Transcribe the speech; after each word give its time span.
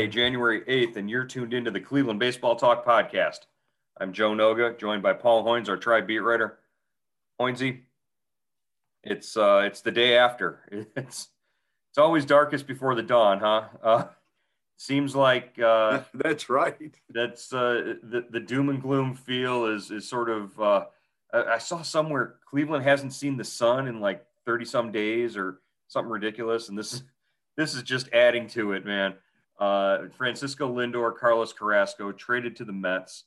Friday, 0.00 0.12
January 0.12 0.62
8th, 0.62 0.96
and 0.96 1.10
you're 1.10 1.26
tuned 1.26 1.52
into 1.52 1.70
the 1.70 1.78
Cleveland 1.78 2.18
Baseball 2.18 2.56
Talk 2.56 2.86
podcast. 2.86 3.40
I'm 3.98 4.14
Joe 4.14 4.30
Noga, 4.30 4.78
joined 4.78 5.02
by 5.02 5.12
Paul 5.12 5.44
Hoynes, 5.44 5.68
our 5.68 5.76
tribe 5.76 6.06
beat 6.06 6.20
writer. 6.20 6.58
Hoynesy, 7.38 7.80
it's 9.04 9.36
uh, 9.36 9.60
it's 9.66 9.82
the 9.82 9.90
day 9.90 10.16
after. 10.16 10.60
It's 10.96 11.28
it's 11.90 11.98
always 11.98 12.24
darkest 12.24 12.66
before 12.66 12.94
the 12.94 13.02
dawn, 13.02 13.40
huh? 13.40 13.64
Uh, 13.82 14.04
seems 14.78 15.14
like 15.14 15.58
uh, 15.62 16.00
that's 16.14 16.48
right. 16.48 16.94
That's 17.10 17.52
uh, 17.52 17.96
the 18.02 18.24
the 18.30 18.40
doom 18.40 18.70
and 18.70 18.80
gloom 18.80 19.14
feel 19.14 19.66
is 19.66 19.90
is 19.90 20.08
sort 20.08 20.30
of. 20.30 20.58
Uh, 20.58 20.84
I 21.30 21.58
saw 21.58 21.82
somewhere 21.82 22.36
Cleveland 22.48 22.84
hasn't 22.84 23.12
seen 23.12 23.36
the 23.36 23.44
sun 23.44 23.86
in 23.86 24.00
like 24.00 24.24
30 24.46 24.64
some 24.64 24.92
days 24.92 25.36
or 25.36 25.60
something 25.88 26.10
ridiculous, 26.10 26.70
and 26.70 26.78
this 26.78 26.94
is 26.94 27.02
this 27.58 27.74
is 27.74 27.82
just 27.82 28.08
adding 28.14 28.46
to 28.48 28.72
it, 28.72 28.86
man. 28.86 29.12
Uh, 29.60 30.08
Francisco 30.16 30.74
Lindor, 30.74 31.14
Carlos 31.14 31.52
Carrasco 31.52 32.12
traded 32.12 32.56
to 32.56 32.64
the 32.64 32.72
Mets. 32.72 33.24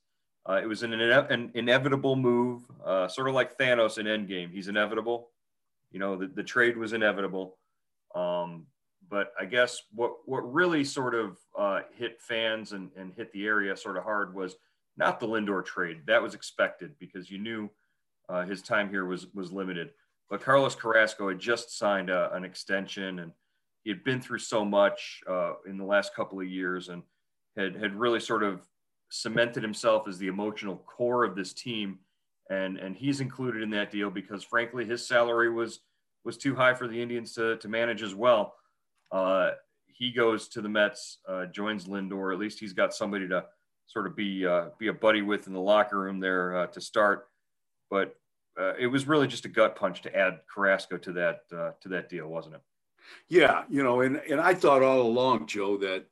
Uh, 0.50 0.59
it 0.62 0.66
was 0.66 0.81
an, 0.81 0.92
an 0.94 1.52
inevitable 1.53 2.16
move, 2.16 2.64
uh, 2.84 3.08
sort 3.08 3.30
of 3.30 3.36
like 3.36 3.58
Thanos 3.58 4.00
in 4.00 4.08
Endgame. 4.08 4.52
He's 4.52 4.67
inevitable. 4.67 5.30
You 5.92 6.00
know, 6.00 6.17
the, 6.17 6.26
the 6.26 6.44
trade 6.44 6.76
was 6.76 6.92
inevitable. 6.92 7.58
Um, 8.16 8.66
but 9.09 9.31
I 9.39 9.45
guess 9.45 9.84
what, 9.94 10.14
what 10.26 10.52
really 10.52 10.84
sort 10.84 11.14
of 11.14 11.38
uh, 11.58 11.81
hit 11.94 12.20
fans 12.20 12.72
and, 12.72 12.89
and 12.98 13.14
hit 13.14 13.31
the 13.31 13.45
area 13.45 13.78
sort 13.78 13.95
of 13.95 14.04
hard 14.04 14.34
was 14.34 14.56
not 14.98 15.20
the 15.20 15.28
Lindor 15.28 15.64
trade. 15.64 16.02
That 16.08 16.22
was 16.22 16.34
expected 16.34 16.95
because 17.00 17.30
you 17.30 17.38
knew 17.38 17.70
uh, 18.28 18.44
his 18.44 18.64
time 18.64 18.89
here 18.89 19.06
was, 19.06 19.28
was 19.36 19.52
limited. 19.52 19.92
But 20.31 20.42
Carlos 20.42 20.73
Carrasco 20.73 21.30
had 21.30 21.39
just 21.39 21.78
signed 21.78 22.09
a, 22.09 22.34
an 22.34 22.44
extension 22.44 23.20
and– 23.20 23.32
he 23.83 23.89
had 23.89 24.04
been 24.04 24.21
through 24.21 24.39
so 24.39 24.64
much 24.64 25.21
uh, 25.30 25.54
in 25.67 25.77
the 25.77 25.86
last 25.86 26.16
couple 26.16 26.39
of 26.39 26.48
years 26.48 26.89
and 26.89 27.04
had 27.58 27.76
had 27.76 27.95
really 27.95 28.20
sort 28.20 28.44
of 28.44 28.61
cemented 29.10 29.61
himself 29.61 30.08
as 30.08 30.17
the 30.17 30.27
emotional 30.27 30.77
core 30.88 31.23
of 31.23 31.36
this 31.36 31.54
team 31.54 31.99
and 32.49 32.77
and 32.77 32.95
he's 32.95 33.21
included 33.21 33.61
in 33.61 33.70
that 33.70 33.92
deal 33.92 34.10
because 34.10 34.44
frankly 34.44 34.86
his 34.86 35.08
salary 35.08 35.52
was 35.52 35.82
was 36.26 36.38
too 36.38 36.55
high 36.55 36.73
for 36.73 36.88
the 36.88 37.02
Indians 37.02 37.33
to, 37.33 37.58
to 37.58 37.67
manage 37.67 38.02
as 38.02 38.16
well. 38.16 38.55
Uh, 39.11 39.52
he 39.88 40.11
goes 40.11 40.48
to 40.50 40.61
the 40.61 40.70
Mets, 40.70 41.20
uh, 41.27 41.45
joins 41.48 41.86
Lindor. 41.86 42.33
At 42.33 42.39
least 42.39 42.60
he's 42.60 42.73
got 42.73 42.94
somebody 42.94 43.27
to 43.27 43.45
sort 43.86 44.08
of 44.08 44.15
be 44.15 44.45
uh, 44.45 44.70
be 44.80 44.88
a 44.88 44.94
buddy 44.94 45.21
with 45.21 45.48
in 45.48 45.54
the 45.54 45.60
locker 45.60 46.00
room 46.00 46.20
there 46.20 46.58
uh, 46.58 46.67
to 46.67 46.82
start. 46.82 47.27
But 47.89 48.15
uh, 48.60 48.73
it 48.80 48.88
was 48.88 49.08
really 49.08 49.27
just 49.27 49.45
a 49.45 49.50
gut 49.50 49.76
punch 49.76 50.02
to 50.04 50.15
add 50.15 50.39
Carrasco 50.54 50.98
to 50.98 51.11
that 51.14 51.42
uh, 51.55 51.71
to 51.82 51.89
that 51.89 52.10
deal, 52.10 52.27
wasn't 52.27 52.55
it? 52.55 52.61
Yeah, 53.30 53.64
you 53.69 53.83
know, 53.83 54.02
and 54.02 54.17
and 54.30 54.39
I 54.39 54.53
thought 54.53 54.83
all 54.83 55.02
along, 55.02 55.47
Joe, 55.47 55.77
that 55.77 56.05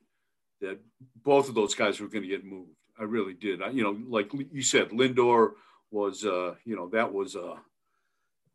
that 0.60 0.80
both 1.22 1.48
of 1.48 1.54
those 1.54 1.74
guys 1.74 2.00
were 2.00 2.08
going 2.08 2.22
to 2.22 2.28
get 2.28 2.44
moved. 2.44 2.70
I 2.98 3.04
really 3.04 3.34
did. 3.34 3.62
I, 3.62 3.70
you 3.70 3.82
know, 3.82 3.98
like 4.08 4.32
you 4.32 4.62
said, 4.62 4.90
Lindor 4.90 5.52
was, 5.90 6.24
uh, 6.24 6.54
you 6.64 6.76
know, 6.76 6.88
that 6.90 7.12
was, 7.12 7.36
uh, 7.36 7.56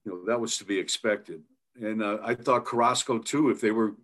you 0.06 0.12
know, 0.12 0.26
that 0.26 0.40
was 0.40 0.58
to 0.58 0.66
be 0.66 0.80
expected. 0.80 1.44
And 1.80 2.02
uh, 2.02 2.20
I 2.24 2.34
thought 2.34 2.66
Carrasco 2.66 3.20
too, 3.20 3.50
if 3.50 3.62
they 3.62 3.72
were, 3.72 3.96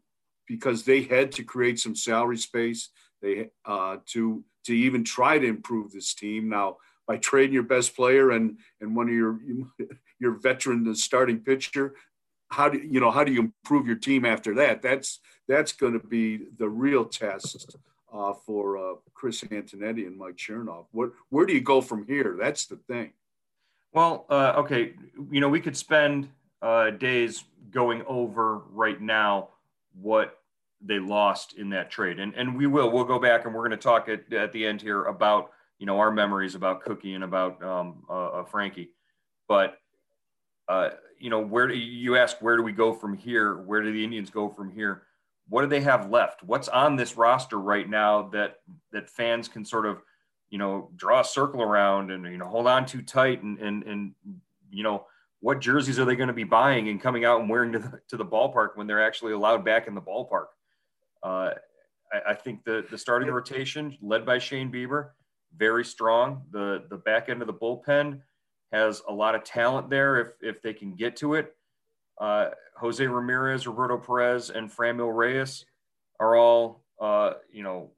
because 0.48 0.84
they 0.84 1.04
had 1.04 1.32
to 1.34 1.44
create 1.44 1.80
some 1.80 1.96
salary 1.96 2.38
space, 2.38 2.90
they 3.22 3.50
uh, 3.66 3.98
to 4.08 4.44
to 4.66 4.74
even 4.74 5.04
try 5.04 5.40
to 5.40 5.48
improve 5.48 5.92
this 5.92 6.14
team. 6.14 6.50
Now, 6.50 6.78
by 7.08 7.18
trading 7.18 7.54
your 7.54 7.64
best 7.64 7.96
player 7.96 8.32
and 8.32 8.60
and 8.82 8.96
one 8.96 9.08
of 9.08 9.16
your 9.16 9.40
your 10.20 10.32
veteran 10.32 10.94
starting 10.96 11.40
pitcher, 11.40 11.96
how 12.54 12.70
do 12.70 12.78
you 12.78 13.00
know 13.00 13.12
how 13.12 13.24
do 13.24 13.34
you 13.34 13.40
improve 13.40 13.88
your 13.88 13.96
team 13.96 14.26
after 14.26 14.56
that? 14.56 14.82
That's 14.82 15.20
that's 15.48 15.72
going 15.72 15.94
to 15.94 16.08
be 16.08 16.46
the 16.58 16.70
real 16.70 17.06
test 17.06 17.76
uh, 18.14 18.34
for 18.46 18.78
uh, 18.78 18.96
Chris 19.14 19.42
Antonetti 19.42 20.06
and 20.06 20.18
Mike 20.18 20.38
Chernoff. 20.38 20.86
What 20.92 21.12
where 21.30 21.46
do 21.46 21.54
you 21.54 21.62
go 21.62 21.82
from 21.82 22.06
here? 22.06 22.38
That's 22.40 22.68
the 22.68 22.76
thing. 22.76 23.14
Well, 23.92 24.26
uh, 24.30 24.54
okay, 24.58 24.94
you 25.32 25.42
know 25.42 25.50
we 25.50 25.62
could 25.62 25.76
spend 25.76 26.30
uh, 26.62 26.92
days 26.92 27.44
going 27.72 28.04
over 28.08 28.60
right 28.72 29.02
now 29.02 29.50
what 30.00 30.40
they 30.80 31.00
lost 31.00 31.54
in 31.58 31.70
that 31.72 31.90
trade, 31.90 32.20
and 32.20 32.36
and 32.36 32.56
we 32.56 32.68
will. 32.68 32.92
We'll 32.92 33.04
go 33.04 33.20
back 33.20 33.46
and 33.46 33.54
we're 33.54 33.68
going 33.68 33.72
to 33.72 33.78
talk 33.78 34.10
at, 34.10 34.32
at 34.32 34.52
the 34.52 34.66
end 34.66 34.82
here 34.82 35.06
about 35.06 35.52
you 35.80 35.88
know 35.88 36.00
our 36.00 36.12
memories 36.12 36.54
about 36.54 36.82
Cookie 36.82 37.16
and 37.16 37.24
about 37.24 37.64
um, 37.64 38.04
uh, 38.08 38.28
uh, 38.28 38.44
Frankie, 38.46 38.92
but 39.48 39.80
you 41.20 41.30
know, 41.30 41.40
where 41.40 41.68
do 41.68 41.76
you 41.76 42.18
ask, 42.18 42.42
where 42.42 42.58
do 42.58 42.64
we 42.64 42.72
go 42.74 42.94
from 42.94 43.16
here? 43.16 43.56
Where 43.64 43.82
do 43.82 43.92
the 43.92 44.04
Indians 44.04 44.30
go 44.30 44.50
from 44.50 44.72
here? 44.72 45.04
What 45.50 45.62
do 45.62 45.68
they 45.68 45.82
have 45.82 46.10
left? 46.10 46.44
What's 46.44 46.68
on 46.68 46.96
this 46.96 47.18
roster 47.18 47.60
right 47.60 47.90
now 47.90 48.30
that 48.34 48.58
that 48.92 49.10
fans 49.10 49.48
can 49.48 49.66
sort 49.66 49.86
of, 49.86 50.02
you 50.50 50.58
know, 50.58 50.90
draw 50.96 51.22
a 51.22 51.26
circle 51.26 51.62
around 51.62 52.12
and 52.12 52.26
you 52.26 52.38
know 52.38 52.48
hold 52.48 52.68
on 52.68 52.86
too 52.86 53.02
tight 53.02 53.44
and 53.44 53.60
and 53.60 53.84
and 53.84 54.14
you 54.70 54.84
know 54.84 55.06
what 55.42 55.60
jerseys 55.60 56.00
are 56.00 56.06
they 56.06 56.16
going 56.16 56.28
to 56.28 56.34
be 56.34 56.46
buying 56.46 56.88
and 56.88 57.02
coming 57.02 57.26
out 57.26 57.42
and 57.42 57.50
wearing 57.50 57.74
to 57.74 57.80
the, 57.80 58.00
to 58.08 58.16
the 58.16 58.26
ballpark 58.26 58.70
when 58.76 58.88
they're 58.88 59.04
actually 59.04 59.34
allowed 59.34 59.66
back 59.66 59.88
in 59.88 59.96
the 59.96 60.02
ballpark? 60.02 60.46
Uh, 61.22 61.52
I, 62.14 62.22
I, 62.30 62.34
think 62.34 62.64
the 62.64 62.86
the 62.90 62.98
starting 62.98 63.30
rotation 63.30 63.98
led 64.02 64.26
by 64.26 64.40
Shane 64.40 64.72
Bieber, 64.72 65.10
very 65.58 65.84
strong. 65.84 66.44
The 66.52 66.86
the 66.90 66.98
back 66.98 67.28
end 67.28 67.42
of 67.42 67.48
the 67.48 67.54
bullpen 67.54 68.22
has 68.74 69.04
a 69.08 69.14
lot 69.14 69.36
of 69.36 69.44
talent 69.44 69.90
there 69.90 70.20
if, 70.20 70.28
if 70.42 70.62
they 70.62 70.74
can 70.74 70.96
get 70.96 71.16
to 71.18 71.36
it. 71.36 71.56
Uh, 72.20 72.50
Jose 72.78 73.06
Ramirez, 73.06 73.68
Roberto 73.68 73.98
Perez, 73.98 74.50
and 74.50 74.70
Franmil 74.70 75.16
Reyes 75.16 75.66
are 76.20 76.36
all, 76.36 76.84
uh, 77.00 77.34
you 77.52 77.64
know, 77.64 77.92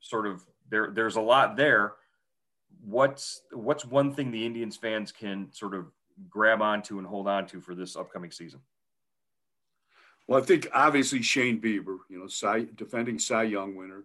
sort 0.00 0.26
of 0.26 0.44
there. 0.70 0.90
There's 0.92 1.16
a 1.16 1.20
lot 1.20 1.56
there. 1.56 1.94
What's 2.84 3.42
what's 3.52 3.84
one 3.84 4.14
thing 4.14 4.30
the 4.30 4.46
Indians 4.46 4.76
fans 4.76 5.10
can 5.10 5.52
sort 5.52 5.74
of 5.74 5.86
grab 6.30 6.62
onto 6.62 6.98
and 6.98 7.06
hold 7.06 7.26
on 7.26 7.46
to 7.48 7.60
for 7.60 7.74
this 7.74 7.96
upcoming 7.96 8.30
season? 8.30 8.60
Well, 10.28 10.40
I 10.40 10.44
think 10.44 10.68
obviously 10.72 11.22
Shane 11.22 11.60
Bieber, 11.60 11.98
you 12.08 12.18
know, 12.18 12.26
Cy, 12.26 12.66
defending 12.76 13.18
Cy 13.18 13.44
Young 13.44 13.74
winner. 13.74 14.04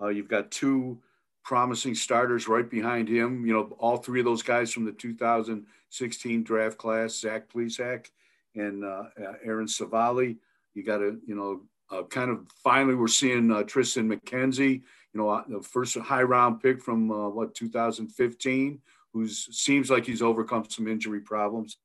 Uh, 0.00 0.08
you've 0.08 0.28
got 0.28 0.50
two 0.50 0.98
promising 1.46 1.94
starters 1.94 2.48
right 2.48 2.68
behind 2.68 3.08
him. 3.08 3.46
You 3.46 3.52
know, 3.52 3.76
all 3.78 3.98
three 3.98 4.18
of 4.18 4.26
those 4.26 4.42
guys 4.42 4.72
from 4.72 4.84
the 4.84 4.90
2016 4.90 6.42
draft 6.42 6.76
class, 6.76 7.20
Zach 7.20 7.48
Plesac 7.48 8.10
and 8.56 8.84
uh, 8.84 9.04
uh 9.16 9.34
Aaron 9.44 9.68
Civale. 9.68 10.36
You 10.74 10.82
got 10.82 10.98
to, 10.98 11.20
you 11.24 11.36
know, 11.36 11.62
uh, 11.88 12.02
kind 12.02 12.32
of 12.32 12.48
finally 12.64 12.96
we're 12.96 13.06
seeing 13.06 13.52
uh, 13.52 13.62
Triston 13.62 14.12
McKenzie, 14.12 14.82
you 15.14 15.20
know, 15.20 15.30
uh, 15.30 15.44
the 15.48 15.62
first 15.62 15.96
high 15.96 16.24
round 16.24 16.60
pick 16.60 16.82
from 16.82 17.12
uh, 17.12 17.28
what 17.28 17.54
2015, 17.54 18.80
who 19.12 19.28
seems 19.28 19.88
like 19.88 20.04
he's 20.04 20.22
overcome 20.22 20.68
some 20.68 20.88
injury 20.88 21.20
problems. 21.20 21.76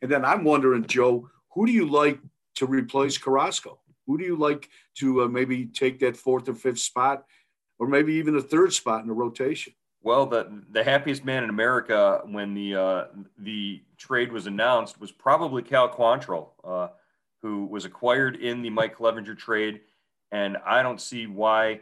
And 0.00 0.10
then 0.10 0.24
I'm 0.24 0.44
wondering, 0.44 0.86
Joe, 0.86 1.28
who 1.50 1.66
do 1.66 1.72
you 1.72 1.86
like 1.86 2.18
to 2.54 2.66
replace 2.66 3.18
Carrasco? 3.18 3.80
Who 4.06 4.16
do 4.16 4.24
you 4.24 4.36
like 4.36 4.70
to 4.96 5.28
maybe 5.28 5.66
take 5.66 6.00
that 6.00 6.16
fourth 6.16 6.48
or 6.48 6.54
fifth 6.54 6.78
spot 6.78 7.26
or 7.80 7.88
maybe 7.88 8.12
even 8.12 8.36
a 8.36 8.42
third 8.42 8.72
spot 8.72 9.00
in 9.00 9.08
the 9.08 9.14
rotation. 9.14 9.72
Well, 10.02 10.26
the 10.26 10.62
the 10.70 10.84
happiest 10.84 11.24
man 11.24 11.42
in 11.42 11.50
America 11.50 12.20
when 12.24 12.54
the 12.54 12.76
uh, 12.76 13.04
the 13.38 13.82
trade 13.98 14.32
was 14.32 14.46
announced 14.46 15.00
was 15.00 15.10
probably 15.10 15.62
Cal 15.62 15.88
Quantrill, 15.88 16.50
uh, 16.62 16.88
who 17.42 17.66
was 17.66 17.84
acquired 17.84 18.36
in 18.36 18.62
the 18.62 18.70
Mike 18.70 18.96
Clevinger 18.96 19.36
trade, 19.36 19.80
and 20.30 20.56
I 20.64 20.82
don't 20.82 21.00
see 21.00 21.26
why 21.26 21.80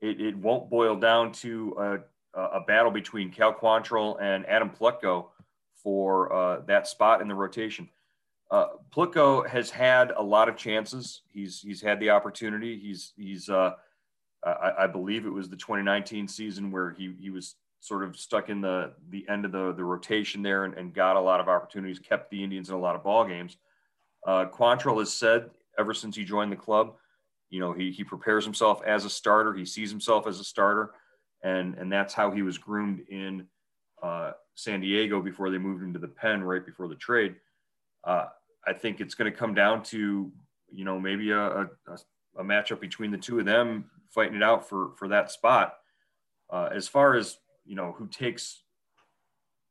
it, 0.00 0.20
it 0.20 0.36
won't 0.36 0.68
boil 0.68 0.96
down 0.96 1.32
to 1.32 2.04
a, 2.34 2.40
a 2.40 2.60
battle 2.60 2.92
between 2.92 3.32
Cal 3.32 3.54
Quantrill 3.54 4.20
and 4.20 4.46
Adam 4.46 4.70
Plutko 4.70 5.26
for 5.74 6.32
uh, 6.32 6.60
that 6.66 6.86
spot 6.86 7.20
in 7.20 7.28
the 7.28 7.34
rotation. 7.34 7.88
Uh, 8.48 8.66
Plutko 8.94 9.46
has 9.48 9.70
had 9.70 10.12
a 10.12 10.22
lot 10.22 10.48
of 10.48 10.56
chances. 10.56 11.22
He's 11.32 11.60
he's 11.60 11.80
had 11.80 11.98
the 11.98 12.10
opportunity. 12.10 12.78
He's 12.78 13.12
he's 13.16 13.48
uh, 13.48 13.74
I, 14.50 14.84
I, 14.84 14.86
believe 14.86 15.26
it 15.26 15.30
was 15.30 15.48
the 15.48 15.56
2019 15.56 16.28
season 16.28 16.70
where 16.70 16.90
he 16.90 17.14
he 17.18 17.30
was 17.30 17.56
sort 17.80 18.04
of 18.04 18.16
stuck 18.16 18.48
in 18.48 18.60
the 18.60 18.92
the 19.10 19.26
end 19.28 19.44
of 19.44 19.52
the 19.52 19.72
the 19.72 19.84
rotation 19.84 20.42
there 20.42 20.64
and, 20.64 20.74
and 20.74 20.94
got 20.94 21.16
a 21.16 21.20
lot 21.20 21.40
of 21.40 21.48
opportunities, 21.48 21.98
kept 21.98 22.30
the 22.30 22.42
Indians 22.42 22.68
in 22.68 22.74
a 22.74 22.78
lot 22.78 22.94
of 22.94 23.02
ball 23.02 23.24
games. 23.24 23.56
Uh, 24.26 24.46
Quantrill 24.46 24.98
has 24.98 25.12
said 25.12 25.50
ever 25.78 25.94
since 25.94 26.16
he 26.16 26.24
joined 26.24 26.50
the 26.50 26.56
club, 26.56 26.94
you 27.50 27.60
know, 27.60 27.72
he 27.72 27.90
he 27.90 28.04
prepares 28.04 28.44
himself 28.44 28.82
as 28.84 29.04
a 29.04 29.10
starter. 29.10 29.54
He 29.54 29.64
sees 29.64 29.90
himself 29.90 30.26
as 30.26 30.40
a 30.40 30.44
starter, 30.44 30.92
and 31.42 31.74
and 31.76 31.92
that's 31.92 32.14
how 32.14 32.30
he 32.30 32.42
was 32.42 32.58
groomed 32.58 33.00
in 33.08 33.46
uh, 34.02 34.32
San 34.54 34.80
Diego 34.80 35.20
before 35.20 35.50
they 35.50 35.58
moved 35.58 35.82
him 35.82 35.92
to 35.92 35.98
the 35.98 36.08
pen 36.08 36.42
right 36.42 36.64
before 36.64 36.88
the 36.88 36.96
trade. 36.96 37.36
Uh, 38.04 38.26
I 38.66 38.72
think 38.72 39.00
it's 39.00 39.14
going 39.14 39.30
to 39.30 39.36
come 39.36 39.54
down 39.54 39.82
to 39.84 40.30
you 40.72 40.84
know 40.84 40.98
maybe 40.98 41.30
a, 41.30 41.40
a, 41.40 41.68
a, 42.38 42.44
matchup 42.44 42.80
between 42.80 43.10
the 43.10 43.18
two 43.18 43.38
of 43.38 43.46
them 43.46 43.84
fighting 44.16 44.34
it 44.34 44.42
out 44.42 44.68
for 44.68 44.90
for 44.96 45.06
that 45.06 45.30
spot. 45.30 45.74
Uh, 46.50 46.68
as 46.74 46.88
far 46.88 47.14
as 47.14 47.38
you 47.64 47.76
know, 47.76 47.94
who 47.96 48.08
takes 48.08 48.62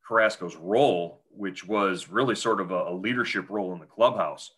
Carrasco's 0.06 0.56
role, 0.56 1.22
which 1.30 1.66
was 1.66 2.08
really 2.08 2.34
sort 2.34 2.60
of 2.60 2.70
a, 2.70 2.84
a 2.84 2.94
leadership 2.94 3.50
role 3.50 3.72
in 3.74 3.80
the 3.80 3.86
clubhouse. 3.86 4.52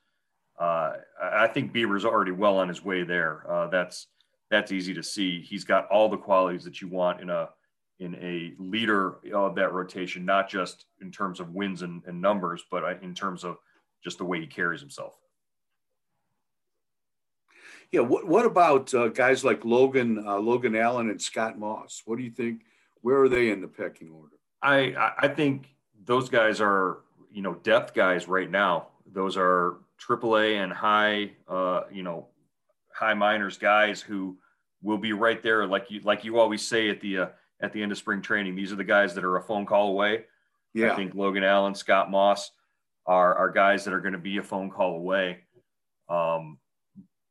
Uh, 0.60 0.94
I 1.22 1.46
think 1.46 1.72
Bieber's 1.72 2.04
already 2.04 2.32
well 2.32 2.58
on 2.58 2.68
his 2.68 2.84
way 2.84 3.02
there. 3.04 3.50
Uh, 3.50 3.68
that's 3.68 4.08
that's 4.50 4.72
easy 4.72 4.94
to 4.94 5.02
see. 5.02 5.40
He's 5.40 5.64
got 5.64 5.88
all 5.88 6.08
the 6.08 6.16
qualities 6.16 6.64
that 6.64 6.80
you 6.80 6.88
want 6.88 7.20
in 7.20 7.30
a 7.30 7.48
in 8.00 8.14
a 8.16 8.54
leader 8.62 9.18
of 9.34 9.54
that 9.56 9.72
rotation, 9.72 10.24
not 10.24 10.48
just 10.48 10.84
in 11.00 11.10
terms 11.10 11.40
of 11.40 11.54
wins 11.54 11.82
and, 11.82 12.02
and 12.06 12.20
numbers, 12.20 12.64
but 12.70 12.84
uh, 12.84 12.94
in 13.02 13.14
terms 13.14 13.42
of 13.42 13.56
just 14.04 14.18
the 14.18 14.24
way 14.24 14.40
he 14.40 14.46
carries 14.46 14.80
himself. 14.80 15.14
Yeah. 17.92 18.00
What, 18.00 18.26
what 18.26 18.44
about 18.44 18.92
uh, 18.94 19.08
guys 19.08 19.44
like 19.44 19.64
Logan, 19.64 20.24
uh, 20.26 20.38
Logan 20.38 20.76
Allen 20.76 21.10
and 21.10 21.20
Scott 21.20 21.58
Moss? 21.58 22.02
What 22.04 22.18
do 22.18 22.24
you 22.24 22.30
think? 22.30 22.62
Where 23.00 23.22
are 23.22 23.28
they 23.28 23.50
in 23.50 23.60
the 23.60 23.68
pecking 23.68 24.10
order? 24.10 24.36
I, 24.62 25.12
I 25.18 25.28
think 25.28 25.74
those 26.04 26.28
guys 26.28 26.60
are, 26.60 26.98
you 27.30 27.42
know, 27.42 27.54
depth 27.54 27.94
guys 27.94 28.28
right 28.28 28.50
now. 28.50 28.88
Those 29.10 29.36
are 29.36 29.76
AAA 30.00 30.62
and 30.62 30.72
high, 30.72 31.32
uh, 31.48 31.82
you 31.92 32.02
know, 32.02 32.26
high 32.92 33.14
minors 33.14 33.56
guys 33.56 34.00
who 34.00 34.36
will 34.82 34.98
be 34.98 35.12
right 35.12 35.42
there. 35.42 35.66
Like 35.66 35.90
you, 35.90 36.00
like 36.00 36.24
you 36.24 36.38
always 36.38 36.66
say 36.66 36.90
at 36.90 37.00
the, 37.00 37.18
uh, 37.18 37.26
at 37.60 37.72
the 37.72 37.82
end 37.82 37.92
of 37.92 37.98
spring 37.98 38.20
training, 38.20 38.54
these 38.54 38.72
are 38.72 38.76
the 38.76 38.84
guys 38.84 39.14
that 39.14 39.24
are 39.24 39.36
a 39.36 39.42
phone 39.42 39.64
call 39.64 39.88
away. 39.88 40.24
Yeah. 40.74 40.92
I 40.92 40.96
think 40.96 41.14
Logan 41.14 41.44
Allen, 41.44 41.74
Scott 41.74 42.10
Moss, 42.10 42.50
are, 43.06 43.34
are 43.34 43.50
guys 43.50 43.84
that 43.84 43.94
are 43.94 44.00
going 44.00 44.12
to 44.12 44.18
be 44.18 44.36
a 44.36 44.42
phone 44.42 44.70
call 44.70 44.96
away. 44.96 45.38
Um, 46.08 46.58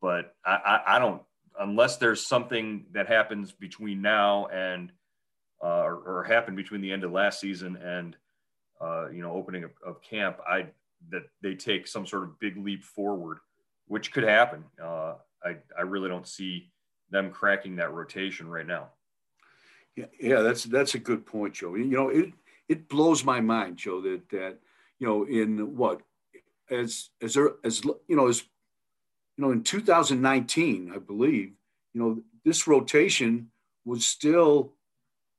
but 0.02 0.36
I, 0.46 0.52
I, 0.52 0.96
I, 0.96 1.00
don't, 1.00 1.22
unless 1.60 1.98
there's 1.98 2.26
something 2.26 2.86
that 2.92 3.08
happens 3.08 3.52
between 3.52 4.02
now 4.02 4.48
and, 4.48 4.92
uh, 5.64 5.84
or, 5.84 5.96
or, 5.96 6.24
happened 6.24 6.56
between 6.56 6.82
the 6.82 6.92
end 6.92 7.04
of 7.04 7.12
last 7.12 7.40
season 7.40 7.78
and, 7.78 8.16
uh, 8.80 9.10
you 9.10 9.24
know, 9.24 9.32
opening 9.32 9.64
of, 9.64 9.72
of, 9.86 10.02
camp, 10.04 10.38
I, 10.48 10.68
that 11.10 11.24
they 11.42 11.56
take 11.56 11.88
some 11.88 12.06
sort 12.06 12.24
of 12.24 12.40
big 12.40 12.58
leap 12.58 12.84
forward, 12.84 13.40
which 13.88 14.12
could 14.12 14.24
happen. 14.24 14.64
Uh, 14.82 15.16
I, 15.44 15.58
I 15.78 15.82
really 15.82 16.10
don't 16.10 16.28
see 16.28 16.70
them 17.10 17.32
cracking 17.32 17.78
that 17.78 17.94
rotation 17.94 18.48
right 18.48 18.68
now. 18.68 18.90
Yeah, 19.96 20.06
yeah, 20.20 20.42
that's 20.42 20.64
that's 20.66 20.94
a 20.94 21.00
good 21.00 21.26
point, 21.26 21.56
Joe. 21.56 21.74
You 21.74 21.86
know, 21.86 22.10
it 22.10 22.32
it 22.70 22.88
blows 22.88 23.24
my 23.24 23.42
mind, 23.42 23.78
Joe, 23.78 24.02
that 24.02 24.30
that 24.30 24.60
you 25.00 25.08
know, 25.08 25.24
in 25.26 25.76
what 25.76 26.02
as 26.70 27.10
as 27.22 27.34
there 27.34 27.54
as 27.64 27.84
you 27.84 28.16
know 28.16 28.28
as 28.28 28.44
you 29.38 29.46
know 29.46 29.52
in 29.52 29.64
2019, 29.64 30.92
I 30.94 31.00
believe, 31.00 31.54
you 31.94 32.02
know, 32.02 32.22
this 32.44 32.68
rotation 32.68 33.52
was 33.86 34.06
still 34.06 34.74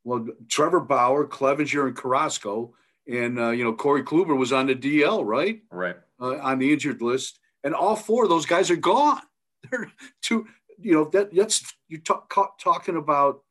well, 0.05 0.27
Trevor 0.49 0.81
Bauer, 0.81 1.27
Clevinger, 1.27 1.87
and 1.87 1.97
Carrasco, 1.97 2.75
and 3.07 3.39
uh, 3.39 3.51
you 3.51 3.65
know 3.65 3.73
Corey 3.73 4.03
Kluber 4.03 4.37
was 4.37 4.53
on 4.53 4.67
the 4.67 4.75
DL, 4.75 5.25
right? 5.25 5.61
Right. 5.71 5.97
Uh, 6.21 6.39
on 6.39 6.59
the 6.59 6.73
injured 6.73 7.03
list, 7.03 7.41
and 7.65 7.75
all 7.75 7.97
four 7.97 8.25
of 8.25 8.31
those 8.31 8.47
guys 8.47 8.71
are 8.71 8.77
gone. 8.77 9.21
They're 9.71 9.91
two. 10.23 10.47
You 10.81 10.95
know 10.95 11.05
that 11.11 11.35
that's 11.35 11.75
you're 11.89 12.01
talk, 12.01 12.33
talking 12.59 12.97
about. 12.97 13.43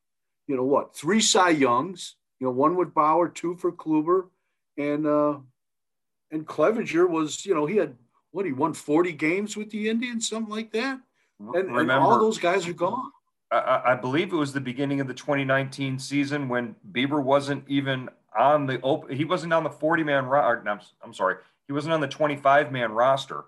You 0.47 0.55
know 0.55 0.63
what? 0.63 0.95
Three 0.95 1.19
Cy 1.19 1.49
Youngs. 1.49 2.15
You 2.39 2.47
know, 2.47 2.51
one 2.51 2.75
with 2.75 2.93
Bauer, 2.93 3.27
two 3.27 3.55
for 3.55 3.71
Kluber, 3.71 4.27
and 4.77 5.05
uh, 5.05 5.37
and 6.31 6.45
Clevinger 6.45 7.09
was, 7.09 7.45
you 7.45 7.53
know, 7.53 7.65
he 7.65 7.77
had 7.77 7.95
what 8.31 8.45
he 8.45 8.51
won 8.51 8.73
40 8.73 9.13
games 9.13 9.57
with 9.57 9.69
the 9.69 9.89
Indians, 9.89 10.29
something 10.29 10.53
like 10.53 10.71
that. 10.71 10.99
And, 11.39 11.53
Remember, 11.53 11.79
and 11.81 11.91
all 11.91 12.19
those 12.19 12.37
guys 12.37 12.67
are 12.67 12.73
gone. 12.73 13.11
I, 13.51 13.81
I, 13.85 13.95
believe 13.95 14.33
it 14.33 14.35
was 14.35 14.51
the 14.51 14.59
beginning 14.59 14.99
of 14.99 15.07
the 15.07 15.13
2019 15.13 15.99
season 15.99 16.49
when 16.49 16.75
Bieber 16.91 17.23
wasn't 17.23 17.63
even 17.67 18.09
on 18.37 18.65
the 18.65 18.81
open. 18.81 19.15
He 19.15 19.23
wasn't 19.23 19.53
on 19.53 19.63
the 19.63 19.69
40 19.69 20.03
man. 20.03 20.25
Ro- 20.25 20.61
no, 20.63 20.71
I'm, 20.71 20.79
I'm 21.01 21.13
sorry, 21.13 21.35
he 21.67 21.73
wasn't 21.73 21.93
on 21.93 22.01
the 22.01 22.07
25 22.07 22.71
man 22.71 22.91
roster 22.91 23.45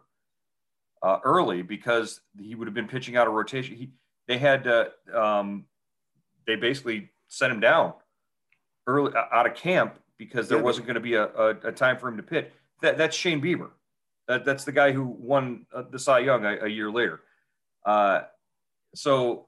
uh, 1.01 1.19
early 1.23 1.61
because 1.63 2.21
he 2.39 2.55
would 2.55 2.67
have 2.67 2.73
been 2.73 2.87
pitching 2.87 3.17
out 3.17 3.27
of 3.27 3.33
rotation. 3.33 3.75
He 3.75 3.89
they 4.27 4.37
had 4.37 4.67
uh, 4.67 4.85
um, 5.13 5.65
they 6.47 6.55
basically 6.55 7.09
sent 7.27 7.51
him 7.51 7.59
down 7.59 7.93
early 8.87 9.11
out 9.31 9.45
of 9.45 9.55
camp 9.55 9.99
because 10.17 10.47
there 10.47 10.59
yeah, 10.59 10.63
wasn't 10.63 10.85
going 10.85 10.95
to 10.95 11.01
be 11.01 11.15
a, 11.15 11.25
a, 11.25 11.49
a, 11.63 11.71
time 11.71 11.97
for 11.97 12.07
him 12.07 12.17
to 12.17 12.23
pitch. 12.23 12.47
That, 12.81 12.97
that's 12.97 13.15
Shane 13.15 13.41
Bieber. 13.41 13.69
That, 14.29 14.45
that's 14.45 14.63
the 14.63 14.71
guy 14.71 14.91
who 14.91 15.05
won 15.05 15.65
uh, 15.73 15.83
the 15.89 15.97
Cy 15.97 16.19
Young 16.19 16.45
a, 16.45 16.65
a 16.65 16.67
year 16.67 16.91
later. 16.91 17.21
Uh, 17.83 18.21
so, 18.93 19.47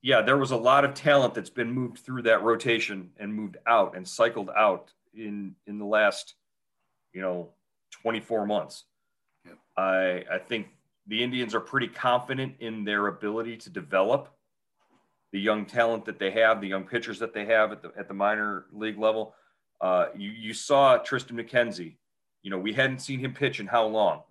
yeah, 0.00 0.22
there 0.22 0.38
was 0.38 0.50
a 0.50 0.56
lot 0.56 0.86
of 0.86 0.94
talent 0.94 1.34
that's 1.34 1.50
been 1.50 1.70
moved 1.70 1.98
through 1.98 2.22
that 2.22 2.42
rotation 2.42 3.10
and 3.18 3.34
moved 3.34 3.58
out 3.66 3.94
and 3.94 4.08
cycled 4.08 4.48
out 4.56 4.92
in 5.14 5.54
in 5.66 5.78
the 5.78 5.84
last, 5.84 6.36
you 7.12 7.20
know, 7.20 7.50
24 8.00 8.46
months. 8.46 8.84
Yep. 9.44 9.58
I 9.76 10.24
I 10.32 10.38
think 10.38 10.68
the 11.06 11.22
Indians 11.22 11.54
are 11.54 11.60
pretty 11.60 11.88
confident 11.88 12.54
in 12.60 12.84
their 12.84 13.08
ability 13.08 13.58
to 13.58 13.70
develop 13.70 14.30
the 15.32 15.40
young 15.40 15.66
talent 15.66 16.06
that 16.06 16.18
they 16.18 16.30
have, 16.30 16.62
the 16.62 16.68
young 16.68 16.84
pitchers 16.84 17.18
that 17.18 17.34
they 17.34 17.44
have 17.44 17.72
at 17.72 17.82
the 17.82 17.92
at 17.98 18.08
the 18.08 18.14
minor 18.14 18.64
league 18.72 18.98
level. 18.98 19.34
Uh, 19.82 20.06
you 20.16 20.30
you 20.30 20.54
saw 20.54 20.98
Triston 20.98 21.32
McKenzie 21.32 21.96
you 22.42 22.50
know, 22.50 22.58
we 22.58 22.72
hadn't 22.72 23.00
seen 23.00 23.20
him 23.20 23.32
pitch 23.32 23.60
in 23.60 23.66
how 23.66 23.86
long. 23.86 24.22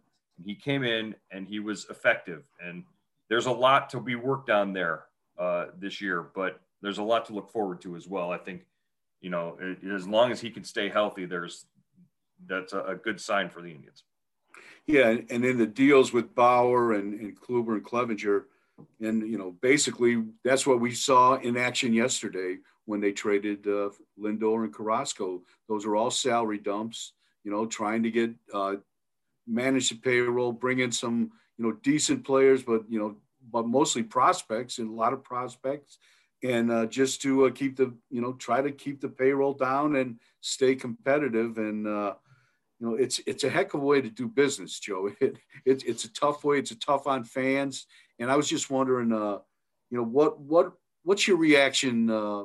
He 0.45 0.55
came 0.55 0.83
in 0.83 1.15
and 1.31 1.47
he 1.47 1.59
was 1.59 1.87
effective. 1.89 2.45
And 2.63 2.83
there's 3.29 3.47
a 3.47 3.51
lot 3.51 3.89
to 3.91 3.99
be 3.99 4.15
worked 4.15 4.49
on 4.49 4.73
there 4.73 5.05
uh, 5.37 5.67
this 5.77 5.99
year, 6.01 6.27
but 6.35 6.59
there's 6.81 6.99
a 6.99 7.03
lot 7.03 7.25
to 7.25 7.33
look 7.33 7.51
forward 7.51 7.81
to 7.81 7.95
as 7.95 8.07
well. 8.07 8.31
I 8.31 8.37
think, 8.37 8.65
you 9.21 9.29
know, 9.29 9.57
it, 9.59 9.79
as 9.91 10.07
long 10.07 10.31
as 10.31 10.39
he 10.39 10.49
can 10.49 10.63
stay 10.63 10.89
healthy, 10.89 11.25
there's 11.25 11.65
that's 12.45 12.73
a, 12.73 12.81
a 12.83 12.95
good 12.95 13.19
sign 13.19 13.49
for 13.49 13.61
the 13.61 13.71
Indians. 13.71 14.03
Yeah, 14.85 15.09
and, 15.09 15.25
and 15.29 15.43
in 15.43 15.57
the 15.57 15.67
deals 15.67 16.13
with 16.13 16.33
Bauer 16.35 16.93
and, 16.93 17.19
and 17.19 17.39
Kluber 17.39 17.73
and 17.73 17.83
Clevinger, 17.83 18.43
and 19.01 19.27
you 19.27 19.37
know, 19.37 19.55
basically 19.61 20.23
that's 20.43 20.67
what 20.67 20.79
we 20.79 20.93
saw 20.93 21.35
in 21.35 21.57
action 21.57 21.93
yesterday 21.93 22.57
when 22.85 23.01
they 23.01 23.11
traded 23.11 23.67
uh, 23.67 23.89
Lindor 24.19 24.63
and 24.63 24.73
Carrasco. 24.73 25.41
Those 25.67 25.85
are 25.85 25.95
all 25.95 26.11
salary 26.11 26.59
dumps 26.59 27.13
you 27.43 27.51
know, 27.51 27.65
trying 27.65 28.03
to 28.03 28.11
get 28.11 28.31
uh, 28.53 28.75
manage 29.47 29.89
the 29.89 29.95
payroll, 29.95 30.51
bring 30.51 30.79
in 30.79 30.91
some, 30.91 31.31
you 31.57 31.65
know, 31.65 31.71
decent 31.83 32.25
players, 32.25 32.63
but 32.63 32.83
you 32.89 32.99
know, 32.99 33.15
but 33.51 33.67
mostly 33.67 34.03
prospects 34.03 34.79
and 34.79 34.89
a 34.89 34.93
lot 34.93 35.13
of 35.13 35.23
prospects, 35.23 35.97
and 36.43 36.71
uh, 36.71 36.85
just 36.85 37.21
to 37.21 37.45
uh, 37.45 37.51
keep 37.51 37.77
the, 37.77 37.93
you 38.09 38.21
know, 38.21 38.33
try 38.33 38.61
to 38.61 38.71
keep 38.71 39.01
the 39.01 39.09
payroll 39.09 39.53
down 39.53 39.95
and 39.95 40.19
stay 40.41 40.75
competitive. 40.75 41.57
And 41.57 41.87
uh, 41.87 42.15
you 42.79 42.87
know, 42.87 42.95
it's 42.95 43.19
it's 43.25 43.43
a 43.43 43.49
heck 43.49 43.73
of 43.73 43.81
a 43.81 43.85
way 43.85 44.01
to 44.01 44.09
do 44.09 44.27
business, 44.27 44.79
Joe. 44.79 45.11
It, 45.21 45.37
it 45.65 45.83
it's 45.85 46.05
a 46.05 46.13
tough 46.13 46.43
way. 46.43 46.59
It's 46.59 46.71
a 46.71 46.79
tough 46.79 47.07
on 47.07 47.23
fans. 47.23 47.85
And 48.19 48.31
I 48.31 48.35
was 48.35 48.49
just 48.49 48.69
wondering, 48.69 49.11
uh, 49.11 49.39
you 49.89 49.97
know, 49.97 50.03
what 50.03 50.39
what 50.39 50.73
what's 51.03 51.27
your 51.27 51.37
reaction 51.37 52.09
uh, 52.09 52.43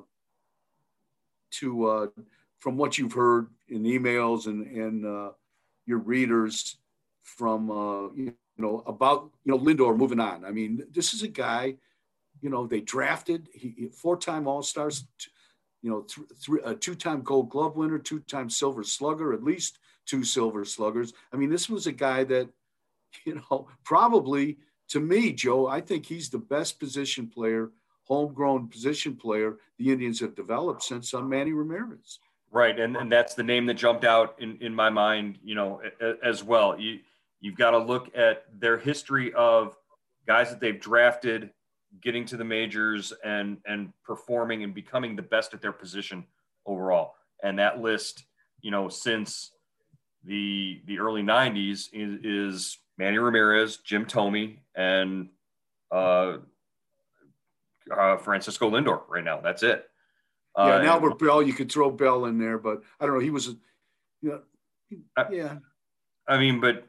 to 1.52 1.86
uh, 1.86 2.06
from 2.62 2.76
what 2.76 2.96
you've 2.96 3.12
heard 3.12 3.48
in 3.68 3.82
emails 3.82 4.46
and 4.46 4.64
and 4.66 5.04
uh, 5.04 5.30
your 5.84 5.98
readers 5.98 6.76
from 7.22 7.70
uh, 7.72 8.08
you 8.14 8.32
know 8.56 8.84
about 8.86 9.30
you 9.44 9.50
know 9.50 9.58
Lindor 9.58 9.96
moving 9.96 10.20
on. 10.20 10.44
I 10.44 10.52
mean, 10.52 10.84
this 10.92 11.12
is 11.12 11.22
a 11.24 11.28
guy, 11.28 11.74
you 12.40 12.50
know, 12.50 12.68
they 12.68 12.80
drafted 12.80 13.48
he, 13.52 13.88
four-time 13.92 14.46
All 14.46 14.62
Stars, 14.62 15.04
you 15.82 15.90
know, 15.90 16.02
th- 16.02 16.28
th- 16.46 16.60
a 16.64 16.76
two-time 16.76 17.22
Gold 17.22 17.50
Glove 17.50 17.76
winner, 17.76 17.98
two-time 17.98 18.48
Silver 18.48 18.84
Slugger, 18.84 19.32
at 19.32 19.42
least 19.42 19.80
two 20.06 20.22
Silver 20.22 20.64
Sluggers. 20.64 21.12
I 21.32 21.36
mean, 21.38 21.50
this 21.50 21.68
was 21.68 21.88
a 21.88 21.92
guy 21.92 22.22
that, 22.24 22.48
you 23.24 23.42
know, 23.50 23.66
probably 23.82 24.58
to 24.90 25.00
me, 25.00 25.32
Joe, 25.32 25.66
I 25.66 25.80
think 25.80 26.06
he's 26.06 26.30
the 26.30 26.38
best 26.38 26.78
position 26.78 27.26
player, 27.26 27.70
homegrown 28.04 28.68
position 28.68 29.16
player 29.16 29.56
the 29.78 29.90
Indians 29.90 30.20
have 30.20 30.36
developed 30.36 30.84
since 30.84 31.12
uh, 31.12 31.22
Manny 31.22 31.52
Ramirez. 31.52 32.20
Right, 32.54 32.78
and, 32.78 32.98
and 32.98 33.10
that's 33.10 33.32
the 33.34 33.42
name 33.42 33.64
that 33.66 33.74
jumped 33.74 34.04
out 34.04 34.36
in, 34.38 34.58
in 34.60 34.74
my 34.74 34.90
mind, 34.90 35.38
you 35.42 35.54
know, 35.54 35.80
as 36.22 36.44
well. 36.44 36.78
You 36.78 36.98
you've 37.40 37.56
got 37.56 37.70
to 37.70 37.78
look 37.78 38.14
at 38.14 38.44
their 38.60 38.76
history 38.76 39.32
of 39.32 39.74
guys 40.26 40.50
that 40.50 40.60
they've 40.60 40.78
drafted, 40.78 41.50
getting 42.02 42.26
to 42.26 42.36
the 42.36 42.44
majors 42.44 43.12
and 43.24 43.56
and 43.66 43.92
performing 44.04 44.64
and 44.64 44.74
becoming 44.74 45.16
the 45.16 45.22
best 45.22 45.54
at 45.54 45.62
their 45.62 45.72
position 45.72 46.26
overall. 46.66 47.14
And 47.42 47.58
that 47.58 47.80
list, 47.80 48.24
you 48.60 48.70
know, 48.70 48.90
since 48.90 49.52
the 50.22 50.82
the 50.84 50.98
early 50.98 51.22
'90s 51.22 51.88
is, 51.94 52.20
is 52.22 52.78
Manny 52.98 53.16
Ramirez, 53.16 53.78
Jim 53.78 54.04
Thome, 54.04 54.58
and 54.74 55.30
uh, 55.90 56.36
uh, 57.90 58.16
Francisco 58.18 58.70
Lindor. 58.70 59.02
Right 59.08 59.24
now, 59.24 59.40
that's 59.40 59.62
it. 59.62 59.86
Yeah, 60.56 60.64
uh, 60.64 60.78
and 60.78 60.86
Albert 60.86 61.18
Belle, 61.18 61.42
you 61.42 61.52
could 61.52 61.72
throw 61.72 61.90
Belle 61.90 62.26
in 62.26 62.38
there, 62.38 62.58
but 62.58 62.82
I 63.00 63.06
don't 63.06 63.14
know. 63.14 63.20
He 63.20 63.30
was, 63.30 63.54
you 64.20 64.40
know, 64.90 65.26
yeah. 65.30 65.56
I 66.28 66.38
mean, 66.38 66.60
but 66.60 66.86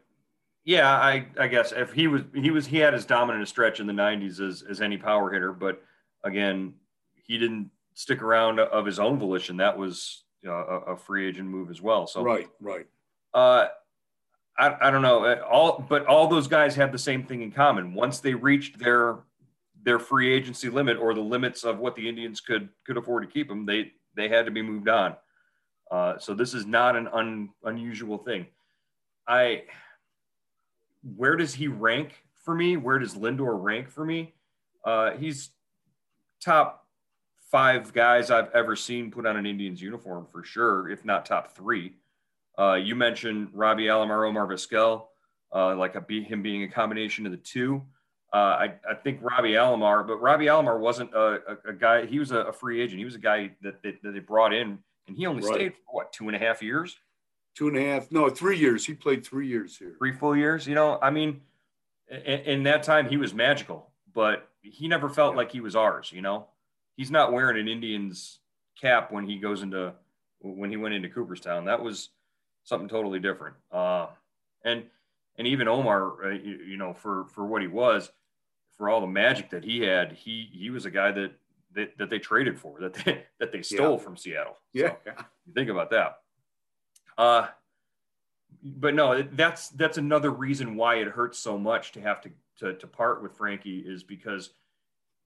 yeah, 0.65 0.89
I 0.89 1.27
I 1.39 1.47
guess 1.47 1.71
if 1.71 1.93
he 1.93 2.07
was 2.07 2.23
he 2.33 2.51
was 2.51 2.65
he 2.65 2.77
had 2.77 2.93
as 2.93 3.05
dominant 3.05 3.43
a 3.43 3.47
stretch 3.47 3.79
in 3.79 3.87
the 3.87 3.93
'90s 3.93 4.39
as 4.39 4.63
as 4.69 4.81
any 4.81 4.97
power 4.97 5.31
hitter, 5.31 5.53
but 5.53 5.81
again, 6.23 6.73
he 7.15 7.37
didn't 7.37 7.69
stick 7.93 8.21
around 8.21 8.59
of 8.59 8.85
his 8.85 8.99
own 8.99 9.17
volition. 9.17 9.57
That 9.57 9.77
was 9.77 10.23
a, 10.45 10.51
a 10.51 10.97
free 10.97 11.27
agent 11.27 11.47
move 11.47 11.69
as 11.69 11.81
well. 11.81 12.07
So 12.07 12.23
right, 12.23 12.49
right. 12.59 12.87
Uh, 13.33 13.67
I, 14.57 14.75
I 14.81 14.91
don't 14.91 15.01
know 15.01 15.41
all, 15.41 15.83
but 15.87 16.05
all 16.05 16.27
those 16.27 16.47
guys 16.47 16.75
have 16.75 16.91
the 16.91 16.99
same 16.99 17.23
thing 17.23 17.41
in 17.41 17.51
common. 17.51 17.93
Once 17.93 18.19
they 18.19 18.33
reached 18.33 18.77
their 18.77 19.17
their 19.83 19.99
free 19.99 20.33
agency 20.33 20.69
limit 20.69 20.97
or 20.97 21.13
the 21.13 21.21
limits 21.21 21.63
of 21.63 21.79
what 21.79 21.95
the 21.95 22.07
Indians 22.07 22.39
could 22.41 22.69
could 22.85 22.97
afford 22.97 23.23
to 23.23 23.29
keep 23.29 23.47
them, 23.47 23.65
they 23.65 23.91
they 24.15 24.27
had 24.29 24.45
to 24.45 24.51
be 24.51 24.61
moved 24.61 24.89
on. 24.89 25.15
Uh, 25.91 26.17
so 26.17 26.33
this 26.33 26.53
is 26.53 26.65
not 26.65 26.95
an 26.95 27.07
un, 27.09 27.49
unusual 27.63 28.17
thing. 28.17 28.47
I 29.27 29.63
where 31.15 31.35
does 31.35 31.53
he 31.53 31.67
rank 31.67 32.23
for 32.43 32.55
me? 32.55 32.77
Where 32.77 32.99
does 32.99 33.15
Lindor 33.15 33.61
rank 33.61 33.89
for 33.89 34.05
me? 34.05 34.33
Uh, 34.83 35.11
he's 35.11 35.51
top 36.43 36.87
five 37.51 37.93
guys 37.93 38.31
I've 38.31 38.49
ever 38.53 38.75
seen 38.75 39.11
put 39.11 39.25
on 39.25 39.37
an 39.37 39.45
Indians 39.45 39.81
uniform 39.81 40.27
for 40.31 40.43
sure, 40.43 40.89
if 40.89 41.05
not 41.05 41.25
top 41.25 41.55
three. 41.55 41.93
Uh, 42.57 42.73
you 42.73 42.95
mentioned 42.95 43.49
Robbie 43.53 43.85
Alomar, 43.85 44.27
Omar 44.27 44.47
Vizquel, 44.47 45.05
uh, 45.53 45.75
like 45.75 45.95
a, 45.95 46.03
him 46.11 46.41
being 46.41 46.63
a 46.63 46.67
combination 46.67 47.25
of 47.25 47.31
the 47.31 47.37
two. 47.37 47.83
Uh, 48.33 48.37
I, 48.37 48.73
I, 48.89 48.95
think 48.95 49.19
Robbie 49.21 49.51
Alomar, 49.51 50.07
but 50.07 50.19
Robbie 50.19 50.47
Alomar 50.47 50.79
wasn't 50.79 51.13
a, 51.13 51.39
a, 51.47 51.69
a 51.69 51.73
guy. 51.73 52.07
He 52.07 52.17
was 52.17 52.31
a, 52.31 52.39
a, 52.39 52.53
free 52.53 52.81
agent. 52.81 52.97
He 52.97 53.05
was 53.05 53.13
a 53.13 53.19
guy 53.19 53.51
that 53.61 53.83
they, 53.83 53.93
that 54.01 54.11
they 54.11 54.19
brought 54.19 54.53
in, 54.53 54.79
and 55.07 55.15
he 55.15 55.27
only 55.27 55.43
right. 55.43 55.53
stayed 55.53 55.73
for 55.73 55.81
what 55.91 56.11
two 56.11 56.27
and 56.27 56.35
a 56.35 56.39
half 56.39 56.63
years. 56.63 56.97
Two 57.55 57.67
and 57.67 57.77
a 57.77 57.81
half, 57.81 58.11
no, 58.11 58.29
three 58.29 58.57
years. 58.57 58.87
He 58.87 58.95
played 58.95 59.23
three 59.23 59.47
years 59.47 59.77
here. 59.77 59.93
Three 59.99 60.13
full 60.13 60.35
years. 60.35 60.65
You 60.65 60.73
know, 60.73 60.97
I 60.99 61.11
mean, 61.11 61.41
in, 62.09 62.39
in 62.39 62.63
that 62.63 62.81
time 62.81 63.07
he 63.07 63.17
was 63.17 63.35
magical, 63.35 63.91
but 64.15 64.49
he 64.61 64.87
never 64.87 65.09
felt 65.09 65.33
yeah. 65.33 65.37
like 65.37 65.51
he 65.51 65.61
was 65.61 65.75
ours. 65.75 66.11
You 66.11 66.21
know, 66.21 66.47
he's 66.97 67.11
not 67.11 67.33
wearing 67.33 67.59
an 67.59 67.67
Indians 67.67 68.39
cap 68.81 69.11
when 69.11 69.27
he 69.27 69.37
goes 69.37 69.61
into 69.61 69.93
when 70.39 70.71
he 70.71 70.77
went 70.77 70.95
into 70.95 71.09
Cooperstown. 71.09 71.65
That 71.65 71.83
was 71.83 72.09
something 72.63 72.89
totally 72.89 73.19
different. 73.19 73.55
Uh, 73.71 74.07
and 74.65 74.85
and 75.37 75.47
even 75.47 75.67
Omar, 75.67 76.25
uh, 76.25 76.29
you, 76.29 76.59
you, 76.67 76.77
know, 76.77 76.93
for 76.93 77.25
for 77.25 77.45
what 77.45 77.61
he 77.61 77.67
was, 77.67 78.11
for 78.77 78.89
all 78.89 79.01
the 79.01 79.07
magic 79.07 79.49
that 79.51 79.63
he 79.63 79.81
had, 79.81 80.13
he 80.13 80.49
he 80.51 80.69
was 80.69 80.85
a 80.85 80.91
guy 80.91 81.11
that 81.11 81.31
that, 81.73 81.97
that 81.97 82.09
they 82.09 82.19
traded 82.19 82.59
for, 82.59 82.79
that 82.79 82.93
they 82.93 83.23
that 83.39 83.51
they 83.51 83.61
stole 83.61 83.93
yeah. 83.93 83.97
from 83.97 84.17
Seattle. 84.17 84.57
Yeah, 84.73 84.95
so, 85.03 85.11
you 85.45 85.53
think 85.53 85.69
about 85.69 85.91
that. 85.91 86.17
Uh, 87.17 87.47
but 88.63 88.93
no, 88.93 89.21
that's 89.21 89.69
that's 89.69 89.97
another 89.97 90.31
reason 90.31 90.75
why 90.75 90.95
it 90.95 91.07
hurts 91.07 91.39
so 91.39 91.57
much 91.57 91.91
to 91.93 92.01
have 92.01 92.21
to 92.21 92.31
to, 92.59 92.73
to 92.73 92.87
part 92.87 93.21
with 93.21 93.35
Frankie 93.35 93.79
is 93.79 94.03
because 94.03 94.51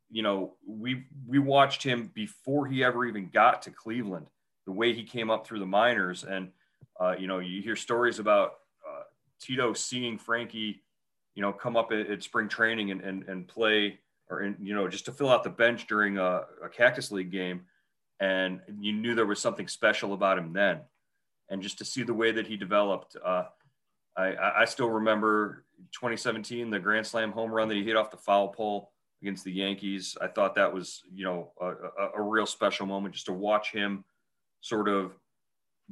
you 0.10 0.24
know 0.24 0.56
we 0.66 1.06
we 1.28 1.40
watched 1.40 1.84
him 1.84 2.12
before 2.14 2.66
he 2.66 2.84
ever 2.84 3.06
even 3.06 3.30
got 3.30 3.62
to 3.64 3.72
Cleveland, 3.72 4.28
the 4.66 4.72
way 4.72 4.94
he 4.94 5.04
came 5.04 5.30
up 5.30 5.46
through 5.46 5.60
the 5.60 5.66
minors, 5.66 6.24
and 6.24 6.50
uh, 7.00 7.16
you 7.18 7.28
know 7.28 7.40
you 7.40 7.62
hear 7.62 7.76
stories 7.76 8.20
about 8.20 8.54
uh, 8.88 9.04
Tito 9.40 9.74
seeing 9.74 10.18
Frankie 10.18 10.84
you 11.38 11.44
know, 11.44 11.54
come 11.54 11.78
up 11.78 11.92
at, 11.92 12.24
spring 12.24 12.50
training 12.50 12.90
and, 12.90 13.00
and, 13.02 13.24
and 13.30 13.48
play 13.48 14.00
or, 14.28 14.42
in, 14.42 14.58
you 14.60 14.74
know, 14.74 14.88
just 14.88 15.06
to 15.06 15.12
fill 15.12 15.30
out 15.30 15.44
the 15.44 15.52
bench 15.52 15.86
during 15.86 16.18
a, 16.18 16.42
a 16.66 16.68
Cactus 16.76 17.12
League 17.12 17.32
game. 17.32 17.62
And 18.20 18.60
you 18.80 18.92
knew 18.92 19.14
there 19.14 19.28
was 19.28 19.40
something 19.40 19.68
special 19.68 20.14
about 20.14 20.40
him 20.40 20.52
then. 20.52 20.80
And 21.50 21.62
just 21.62 21.78
to 21.78 21.86
see 21.86 22.02
the 22.02 22.14
way 22.14 22.32
that 22.32 22.48
he 22.48 22.58
developed, 22.58 23.16
uh, 23.24 23.44
I, 24.18 24.62
I 24.62 24.66
still 24.66 24.90
remember 24.90 25.64
2017, 25.92 26.72
the 26.72 26.80
Grand 26.80 27.06
Slam 27.06 27.32
home 27.32 27.52
run 27.52 27.68
that 27.68 27.76
he 27.76 27.84
hit 27.84 27.96
off 27.96 28.10
the 28.10 28.18
foul 28.18 28.48
pole 28.48 28.90
against 29.22 29.44
the 29.44 29.54
Yankees. 29.54 30.18
I 30.20 30.26
thought 30.26 30.56
that 30.56 30.74
was, 30.74 31.04
you 31.14 31.24
know, 31.24 31.52
a, 31.62 31.68
a, 31.68 32.10
a 32.18 32.22
real 32.24 32.48
special 32.48 32.88
moment 32.88 33.14
just 33.14 33.28
to 33.28 33.34
watch 33.34 33.72
him 33.72 34.06
sort 34.62 34.90
of 34.90 35.12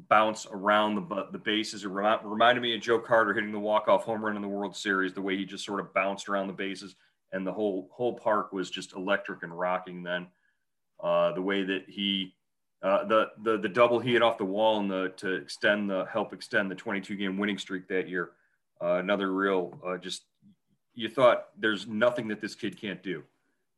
bounce 0.10 0.46
around 0.52 0.96
the 0.96 1.28
the 1.32 1.38
bases. 1.38 1.84
It 1.84 1.90
reminded 1.90 2.62
me 2.62 2.76
of 2.76 2.82
Joe 2.82 3.00
Carter 3.00 3.34
hitting 3.34 3.52
the 3.52 3.60
walk 3.60 3.88
off 3.88 4.04
home 4.04 4.24
run 4.24 4.36
in 4.36 4.42
the 4.42 4.48
World 4.48 4.76
Series. 4.76 5.14
The 5.14 5.22
way 5.22 5.38
he 5.38 5.46
just 5.46 5.66
sort 5.66 5.80
of 5.80 5.94
bounced 5.94 6.30
around 6.30 6.48
the 6.48 6.54
bases, 6.54 6.96
and 7.32 7.46
the 7.46 7.54
whole 7.54 7.90
whole 7.92 8.14
park 8.14 8.52
was 8.52 8.70
just 8.70 8.94
electric 8.94 9.44
and 9.44 9.58
rocking. 9.58 10.04
Then 10.04 10.28
uh, 11.02 11.32
the 11.34 11.42
way 11.42 11.64
that 11.64 11.86
he 11.88 12.36
uh, 12.82 13.06
the 13.06 13.30
the 13.44 13.58
the 13.58 13.70
double 13.70 14.00
he 14.00 14.14
hit 14.14 14.22
off 14.22 14.38
the 14.38 14.46
wall 14.46 14.80
and 14.80 14.92
the 14.92 15.14
to 15.18 15.34
extend 15.34 15.90
the 15.90 16.06
help 16.06 16.34
extend 16.34 16.70
the 16.70 16.76
22 16.76 17.16
game 17.16 17.38
winning 17.38 17.58
streak 17.58 17.88
that 17.88 18.10
year. 18.10 18.32
Uh, 18.82 18.96
another 18.96 19.32
real 19.32 19.80
uh, 19.86 19.98
just 19.98 20.26
you 20.94 21.10
thought 21.10 21.48
there's 21.58 21.88
nothing 21.88 22.28
that 22.28 22.42
this 22.42 22.56
kid 22.56 22.80
can't 22.80 23.02
do. 23.02 23.24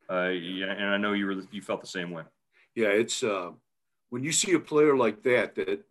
Uh, 0.09 0.29
and 0.31 0.89
I 0.89 0.97
know 0.97 1.13
you 1.13 1.25
were 1.25 1.43
you 1.51 1.61
felt 1.61 1.81
the 1.81 1.87
same 1.87 2.11
way. 2.11 2.23
Yeah, 2.75 2.89
it's 2.89 3.23
uh, 3.23 3.51
when 4.09 4.23
you 4.23 4.31
see 4.31 4.53
a 4.53 4.59
player 4.59 4.95
like 4.95 5.23
that 5.23 5.55
that 5.55 5.83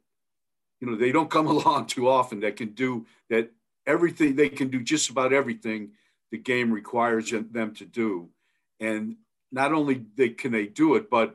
you 0.81 0.87
know 0.87 0.97
they 0.97 1.13
don't 1.13 1.31
come 1.31 1.47
along 1.57 1.87
too 1.87 2.09
often 2.09 2.41
that 2.41 2.57
can 2.57 2.71
do 2.71 3.07
that 3.31 3.51
everything 3.87 4.35
they 4.35 4.49
can 4.49 4.69
do 4.69 4.83
just 4.83 5.11
about 5.11 5.33
everything 5.33 5.91
the 6.33 6.39
game 6.39 6.73
requires 6.73 7.31
them 7.31 7.73
to 7.75 7.85
do. 7.85 8.29
And 8.81 9.17
not 9.53 9.73
only 9.73 10.05
they 10.17 10.31
can 10.31 10.53
they 10.53 10.67
do 10.67 10.97
it 10.97 11.09
but 11.09 11.35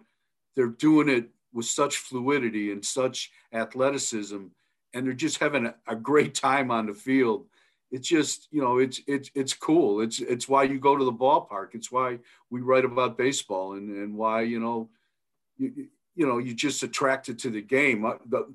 they're 0.55 0.67
doing 0.67 1.09
it 1.09 1.29
with 1.53 1.65
such 1.65 1.97
fluidity 1.97 2.71
and 2.71 2.85
such 2.85 3.31
athleticism 3.53 4.47
and 4.93 5.05
they're 5.05 5.13
just 5.13 5.39
having 5.39 5.65
a, 5.65 5.75
a 5.87 5.95
great 5.95 6.35
time 6.35 6.71
on 6.71 6.87
the 6.87 6.93
field. 6.93 7.45
It's 7.91 8.07
just 8.07 8.47
you 8.51 8.61
know 8.61 8.77
it's 8.77 9.01
it's 9.07 9.29
it's 9.35 9.53
cool. 9.53 10.01
It's 10.01 10.19
it's 10.19 10.47
why 10.47 10.63
you 10.63 10.79
go 10.79 10.95
to 10.95 11.03
the 11.03 11.11
ballpark. 11.11 11.69
It's 11.73 11.91
why 11.91 12.19
we 12.49 12.61
write 12.61 12.85
about 12.85 13.17
baseball 13.17 13.73
and 13.73 13.89
and 13.89 14.15
why 14.15 14.41
you 14.41 14.59
know 14.59 14.89
you, 15.57 15.87
you 16.15 16.25
know 16.25 16.37
you 16.37 16.53
just 16.53 16.83
attracted 16.83 17.37
to 17.39 17.49
the 17.49 17.61
game. 17.61 18.05
Uh, 18.05 18.13
the, 18.29 18.53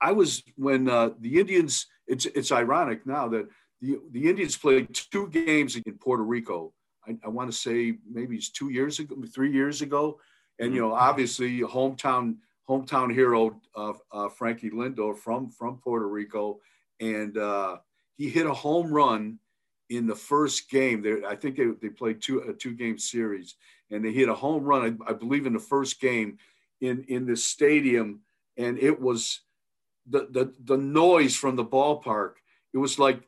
I 0.00 0.12
was 0.12 0.42
when 0.56 0.88
uh, 0.88 1.10
the 1.20 1.38
Indians. 1.38 1.86
It's 2.06 2.24
it's 2.26 2.52
ironic 2.52 3.06
now 3.06 3.28
that 3.28 3.48
the 3.80 3.98
the 4.12 4.28
Indians 4.28 4.56
played 4.56 4.94
two 4.94 5.28
games 5.28 5.76
in 5.76 5.98
Puerto 5.98 6.22
Rico. 6.22 6.72
I, 7.06 7.16
I 7.24 7.28
want 7.28 7.50
to 7.50 7.56
say 7.56 7.98
maybe 8.10 8.36
it's 8.36 8.50
two 8.50 8.70
years 8.70 8.98
ago, 8.98 9.16
three 9.32 9.52
years 9.52 9.82
ago, 9.82 10.18
and 10.58 10.74
you 10.74 10.80
know 10.80 10.88
mm-hmm. 10.88 11.08
obviously 11.08 11.60
hometown 11.60 12.36
hometown 12.68 13.12
hero 13.12 13.60
of 13.74 14.00
uh, 14.12 14.28
Frankie 14.28 14.70
Lindor 14.70 15.16
from 15.16 15.50
from 15.50 15.78
Puerto 15.78 16.08
Rico, 16.08 16.60
and 17.00 17.36
uh, 17.36 17.78
he 18.16 18.28
hit 18.28 18.46
a 18.46 18.54
home 18.54 18.92
run 18.92 19.38
in 19.90 20.06
the 20.06 20.14
first 20.14 20.70
game. 20.70 21.02
They, 21.02 21.24
I 21.24 21.34
think 21.34 21.56
they, 21.56 21.66
they 21.80 21.88
played 21.88 22.20
two 22.20 22.40
a 22.40 22.52
two 22.52 22.74
game 22.74 22.98
series, 22.98 23.56
and 23.90 24.04
they 24.04 24.12
hit 24.12 24.28
a 24.28 24.34
home 24.34 24.64
run. 24.64 24.98
I, 25.06 25.10
I 25.10 25.12
believe 25.14 25.46
in 25.46 25.52
the 25.52 25.58
first 25.58 26.00
game 26.00 26.38
in 26.80 27.04
in 27.08 27.26
the 27.26 27.36
stadium, 27.36 28.20
and 28.56 28.78
it 28.78 29.00
was 29.00 29.40
the, 30.08 30.28
the, 30.30 30.54
the 30.64 30.76
noise 30.76 31.36
from 31.36 31.56
the 31.56 31.64
ballpark, 31.64 32.34
it 32.72 32.78
was 32.78 32.98
like, 32.98 33.20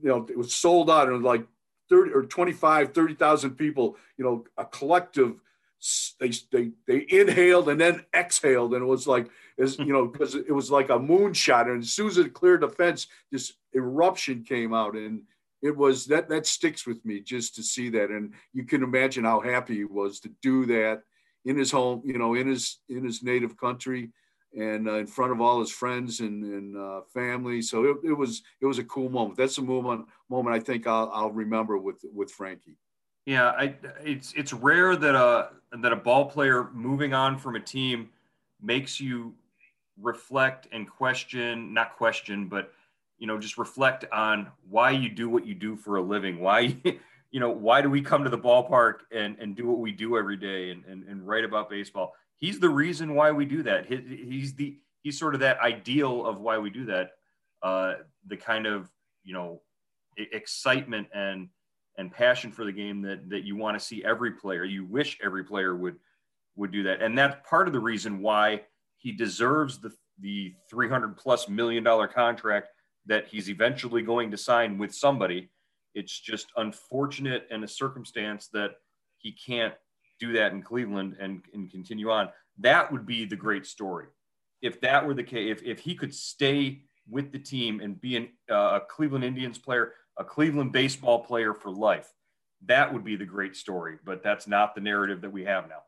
you 0.00 0.08
know, 0.08 0.26
it 0.28 0.38
was 0.38 0.54
sold 0.54 0.90
out 0.90 1.08
and 1.08 1.22
like 1.22 1.46
30 1.88 2.12
or 2.12 2.22
25, 2.24 2.92
30,000 2.92 3.50
people, 3.52 3.96
you 4.16 4.24
know, 4.24 4.44
a 4.56 4.64
collective, 4.64 5.40
they, 6.20 6.32
they, 6.50 6.70
they 6.86 7.06
inhaled 7.08 7.68
and 7.68 7.80
then 7.80 8.04
exhaled. 8.14 8.74
And 8.74 8.82
it 8.82 8.86
was 8.86 9.06
like, 9.06 9.28
as 9.58 9.78
you 9.78 9.92
know, 9.92 10.06
because 10.12 10.34
it 10.34 10.52
was 10.52 10.70
like 10.70 10.90
a 10.90 10.98
moonshot. 10.98 11.70
And 11.70 11.82
as 11.82 11.92
soon 11.92 12.08
as 12.08 12.18
it 12.18 12.34
cleared 12.34 12.62
the 12.62 12.68
fence, 12.68 13.06
this 13.30 13.54
eruption 13.74 14.44
came 14.44 14.74
out. 14.74 14.94
And 14.94 15.22
it 15.62 15.76
was 15.76 16.06
that, 16.06 16.28
that 16.28 16.46
sticks 16.46 16.86
with 16.86 17.04
me 17.04 17.20
just 17.20 17.54
to 17.56 17.62
see 17.62 17.88
that. 17.90 18.10
And 18.10 18.34
you 18.52 18.64
can 18.64 18.82
imagine 18.82 19.24
how 19.24 19.40
happy 19.40 19.76
he 19.76 19.84
was 19.84 20.20
to 20.20 20.30
do 20.42 20.66
that 20.66 21.02
in 21.44 21.56
his 21.56 21.70
home, 21.70 22.02
you 22.04 22.18
know, 22.18 22.34
in 22.34 22.46
his 22.46 22.78
in 22.88 23.04
his 23.04 23.22
native 23.22 23.56
country, 23.56 24.10
and 24.56 24.88
uh, 24.88 24.94
in 24.94 25.06
front 25.06 25.32
of 25.32 25.40
all 25.40 25.60
his 25.60 25.70
friends 25.70 26.20
and, 26.20 26.42
and 26.42 26.76
uh, 26.76 27.00
family. 27.12 27.62
So 27.62 27.84
it, 27.84 27.96
it, 28.04 28.12
was 28.12 28.42
it 28.60 28.66
was 28.66 28.78
a 28.78 28.84
cool 28.84 29.08
moment. 29.08 29.36
That's 29.36 29.58
a 29.58 29.62
moment 29.62 30.06
moment 30.28 30.56
I 30.56 30.60
think 30.60 30.86
I'll, 30.86 31.10
I'll 31.12 31.30
remember 31.30 31.78
with 31.78 32.04
with 32.12 32.30
Frankie. 32.30 32.76
Yeah, 33.26 33.50
I, 33.50 33.74
it's 34.02 34.32
it's 34.36 34.52
rare 34.52 34.96
that 34.96 35.14
a 35.14 35.50
that 35.82 35.92
a 35.92 35.96
ball 35.96 36.26
player 36.26 36.68
moving 36.72 37.12
on 37.12 37.38
from 37.38 37.56
a 37.56 37.60
team 37.60 38.08
makes 38.60 39.00
you 39.00 39.34
reflect 40.00 40.68
and 40.72 40.88
question, 40.88 41.74
not 41.74 41.96
question, 41.96 42.48
but 42.48 42.72
you 43.18 43.26
know, 43.26 43.38
just 43.38 43.58
reflect 43.58 44.04
on 44.12 44.48
why 44.68 44.90
you 44.90 45.08
do 45.08 45.28
what 45.28 45.44
you 45.44 45.54
do 45.54 45.76
for 45.76 45.96
a 45.96 46.02
living. 46.02 46.40
Why, 46.40 46.76
you 47.30 47.40
know, 47.40 47.50
why 47.50 47.82
do 47.82 47.90
we 47.90 48.00
come 48.00 48.24
to 48.24 48.30
the 48.30 48.38
ballpark 48.38 49.00
and, 49.10 49.36
and 49.38 49.56
do 49.56 49.66
what 49.66 49.78
we 49.78 49.92
do 49.92 50.16
every 50.16 50.36
day 50.36 50.70
and, 50.70 50.84
and, 50.84 51.04
and 51.04 51.26
write 51.26 51.44
about 51.44 51.68
baseball? 51.68 52.14
He's 52.38 52.60
the 52.60 52.68
reason 52.68 53.14
why 53.14 53.32
we 53.32 53.44
do 53.44 53.62
that. 53.64 53.86
He, 53.86 53.96
he's 54.28 54.54
the, 54.54 54.78
he's 55.02 55.18
sort 55.18 55.34
of 55.34 55.40
that 55.40 55.60
ideal 55.60 56.24
of 56.24 56.40
why 56.40 56.58
we 56.58 56.70
do 56.70 56.86
that. 56.86 57.10
Uh, 57.62 57.94
the 58.26 58.36
kind 58.36 58.66
of, 58.66 58.88
you 59.24 59.34
know, 59.34 59.60
excitement 60.16 61.08
and, 61.12 61.48
and 61.96 62.12
passion 62.12 62.52
for 62.52 62.64
the 62.64 62.72
game 62.72 63.02
that, 63.02 63.28
that 63.28 63.44
you 63.44 63.56
want 63.56 63.78
to 63.78 63.84
see 63.84 64.04
every 64.04 64.32
player, 64.32 64.64
you 64.64 64.84
wish 64.84 65.18
every 65.22 65.44
player 65.44 65.74
would, 65.74 65.96
would 66.56 66.70
do 66.70 66.84
that. 66.84 67.02
And 67.02 67.18
that's 67.18 67.36
part 67.48 67.66
of 67.66 67.72
the 67.72 67.80
reason 67.80 68.22
why 68.22 68.62
he 68.96 69.12
deserves 69.12 69.78
the, 69.78 69.92
the 70.20 70.54
300 70.70 71.16
plus 71.16 71.48
million 71.48 71.82
dollar 71.82 72.06
contract 72.06 72.68
that 73.06 73.26
he's 73.26 73.48
eventually 73.48 74.02
going 74.02 74.30
to 74.30 74.36
sign 74.36 74.78
with 74.78 74.94
somebody. 74.94 75.48
It's 75.94 76.20
just 76.20 76.46
unfortunate 76.56 77.46
and 77.50 77.64
a 77.64 77.68
circumstance 77.68 78.48
that 78.52 78.72
he 79.16 79.32
can't 79.32 79.74
do 80.18 80.32
that 80.32 80.52
in 80.52 80.62
Cleveland 80.62 81.16
and, 81.20 81.42
and 81.52 81.70
continue 81.70 82.10
on. 82.10 82.28
That 82.58 82.90
would 82.90 83.06
be 83.06 83.24
the 83.24 83.36
great 83.36 83.66
story. 83.66 84.06
If 84.62 84.80
that 84.80 85.06
were 85.06 85.14
the 85.14 85.22
case, 85.22 85.50
if, 85.50 85.62
if 85.62 85.78
he 85.80 85.94
could 85.94 86.14
stay 86.14 86.82
with 87.08 87.32
the 87.32 87.38
team 87.38 87.80
and 87.80 88.00
be 88.00 88.16
an, 88.16 88.28
uh, 88.50 88.80
a 88.80 88.82
Cleveland 88.88 89.24
Indians 89.24 89.58
player, 89.58 89.92
a 90.16 90.24
Cleveland 90.24 90.72
baseball 90.72 91.20
player 91.20 91.54
for 91.54 91.70
life, 91.70 92.12
that 92.66 92.92
would 92.92 93.04
be 93.04 93.16
the 93.16 93.24
great 93.24 93.54
story. 93.54 93.98
But 94.04 94.22
that's 94.22 94.48
not 94.48 94.74
the 94.74 94.80
narrative 94.80 95.20
that 95.20 95.32
we 95.32 95.44
have 95.44 95.68
now. 95.68 95.82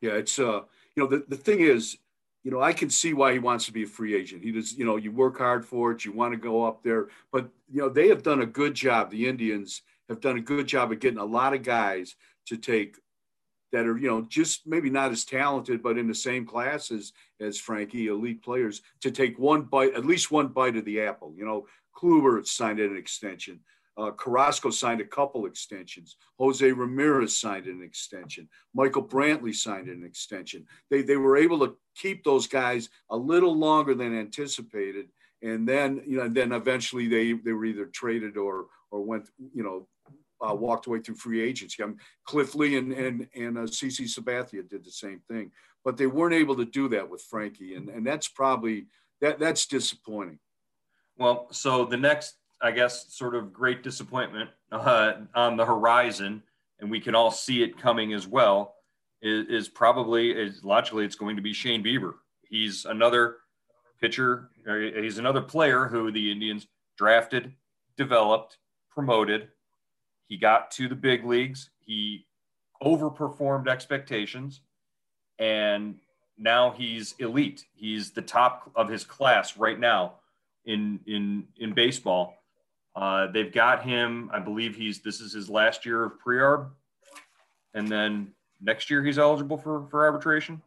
Yeah, 0.00 0.12
it's 0.12 0.38
uh, 0.38 0.62
you 0.94 1.02
know 1.02 1.06
the, 1.06 1.24
the 1.28 1.36
thing 1.36 1.60
is 1.60 1.98
you 2.44 2.50
know, 2.50 2.62
I 2.62 2.72
can 2.72 2.88
see 2.88 3.12
why 3.12 3.32
he 3.32 3.38
wants 3.38 3.66
to 3.66 3.72
be 3.72 3.82
a 3.82 3.86
free 3.86 4.14
agent. 4.14 4.42
He 4.42 4.52
does, 4.52 4.72
you 4.72 4.84
know, 4.84 4.96
you 4.96 5.12
work 5.12 5.38
hard 5.38 5.66
for 5.66 5.92
it, 5.92 6.04
you 6.04 6.12
want 6.12 6.32
to 6.32 6.38
go 6.38 6.64
up 6.64 6.82
there, 6.82 7.08
but 7.32 7.50
you 7.70 7.82
know, 7.82 7.88
they 7.88 8.08
have 8.08 8.22
done 8.22 8.40
a 8.40 8.46
good 8.46 8.74
job. 8.74 9.10
The 9.10 9.28
Indians 9.28 9.82
have 10.08 10.20
done 10.20 10.38
a 10.38 10.40
good 10.40 10.66
job 10.66 10.90
of 10.90 11.00
getting 11.00 11.18
a 11.18 11.24
lot 11.24 11.52
of 11.52 11.62
guys 11.62 12.16
to 12.48 12.56
take 12.56 12.96
that 13.72 13.86
are, 13.86 13.98
you 13.98 14.08
know, 14.08 14.22
just 14.22 14.66
maybe 14.66 14.90
not 14.90 15.12
as 15.12 15.24
talented, 15.24 15.82
but 15.82 15.98
in 15.98 16.08
the 16.08 16.14
same 16.14 16.46
class 16.46 16.90
as, 16.90 17.12
as 17.40 17.58
Frankie, 17.58 18.06
elite 18.06 18.42
players, 18.42 18.82
to 19.02 19.10
take 19.10 19.38
one 19.38 19.62
bite, 19.62 19.94
at 19.94 20.06
least 20.06 20.30
one 20.30 20.48
bite 20.48 20.76
of 20.76 20.84
the 20.84 21.02
apple. 21.02 21.34
You 21.36 21.44
know, 21.44 21.66
Kluber 21.96 22.46
signed 22.46 22.80
an 22.80 22.96
extension. 22.96 23.60
Uh, 23.98 24.12
Carrasco 24.12 24.70
signed 24.70 25.00
a 25.00 25.04
couple 25.04 25.44
extensions. 25.44 26.16
Jose 26.38 26.70
Ramirez 26.70 27.36
signed 27.36 27.66
an 27.66 27.82
extension. 27.82 28.48
Michael 28.72 29.02
Brantley 29.02 29.54
signed 29.54 29.88
an 29.88 30.04
extension. 30.04 30.64
They, 30.88 31.02
they 31.02 31.16
were 31.16 31.36
able 31.36 31.58
to 31.66 31.76
keep 31.96 32.22
those 32.22 32.46
guys 32.46 32.88
a 33.10 33.16
little 33.16 33.56
longer 33.58 33.94
than 33.94 34.16
anticipated. 34.16 35.08
And 35.42 35.68
then, 35.68 36.00
you 36.06 36.18
know, 36.18 36.28
then 36.28 36.52
eventually 36.52 37.08
they, 37.08 37.32
they 37.32 37.52
were 37.52 37.64
either 37.64 37.86
traded 37.86 38.36
or, 38.36 38.66
or 38.92 39.02
went, 39.02 39.28
you 39.52 39.64
know, 39.64 39.88
uh, 40.40 40.54
walked 40.54 40.86
away 40.86 41.00
through 41.00 41.16
free 41.16 41.40
agency. 41.42 41.82
I 41.82 41.86
mean, 41.86 41.98
Cliff 42.24 42.54
Lee 42.54 42.76
and, 42.76 42.92
and, 42.92 43.28
and 43.34 43.58
uh, 43.58 43.62
CC 43.62 44.02
Sabathia 44.02 44.68
did 44.68 44.84
the 44.84 44.90
same 44.90 45.20
thing, 45.28 45.50
but 45.84 45.96
they 45.96 46.06
weren't 46.06 46.34
able 46.34 46.56
to 46.56 46.64
do 46.64 46.88
that 46.90 47.08
with 47.08 47.22
Frankie. 47.22 47.74
And, 47.74 47.88
and 47.88 48.06
that's 48.06 48.28
probably, 48.28 48.86
that, 49.20 49.38
that's 49.38 49.66
disappointing. 49.66 50.38
Well, 51.16 51.48
so 51.50 51.84
the 51.84 51.96
next 51.96 52.38
I 52.60 52.72
guess, 52.72 53.14
sort 53.14 53.34
of 53.34 53.52
great 53.52 53.82
disappointment 53.82 54.50
uh, 54.72 55.12
on 55.34 55.56
the 55.56 55.64
horizon, 55.64 56.42
and 56.80 56.90
we 56.90 57.00
can 57.00 57.14
all 57.14 57.30
see 57.30 57.62
it 57.62 57.78
coming 57.78 58.12
as 58.12 58.26
well, 58.26 58.74
is, 59.22 59.46
is 59.48 59.68
probably, 59.68 60.30
is 60.30 60.64
logically, 60.64 61.04
it's 61.04 61.16
going 61.16 61.36
to 61.36 61.42
be 61.42 61.52
Shane 61.52 61.84
Bieber. 61.84 62.14
He's 62.48 62.84
another 62.84 63.36
pitcher, 64.00 64.50
he's 64.96 65.18
another 65.18 65.40
player 65.40 65.86
who 65.86 66.10
the 66.10 66.30
Indians 66.32 66.66
drafted, 66.96 67.52
developed, 67.96 68.58
promoted. 68.90 69.48
He 70.28 70.36
got 70.36 70.70
to 70.72 70.88
the 70.88 70.94
big 70.94 71.24
leagues. 71.24 71.70
He 71.80 72.26
overperformed 72.82 73.68
expectations, 73.68 74.60
and 75.38 75.96
now 76.36 76.70
he's 76.70 77.14
elite. 77.18 77.64
He's 77.74 78.12
the 78.12 78.22
top 78.22 78.70
of 78.76 78.88
his 78.88 79.04
class 79.04 79.56
right 79.56 79.78
now 79.78 80.14
in 80.64 81.00
in 81.06 81.48
in 81.56 81.72
baseball 81.72 82.38
uh, 82.98 83.28
they've 83.28 83.52
got 83.52 83.84
him. 83.84 84.28
I 84.32 84.40
believe 84.40 84.74
he's 84.74 84.98
this 85.00 85.20
is 85.20 85.32
his 85.32 85.48
last 85.48 85.86
year 85.86 86.02
of 86.04 86.18
pre-arb, 86.18 86.68
and 87.72 87.88
then 87.88 88.32
next 88.60 88.90
year 88.90 89.04
he's 89.04 89.18
eligible 89.18 89.56
for 89.56 89.86
for 89.88 90.04
arbitration, 90.04 90.60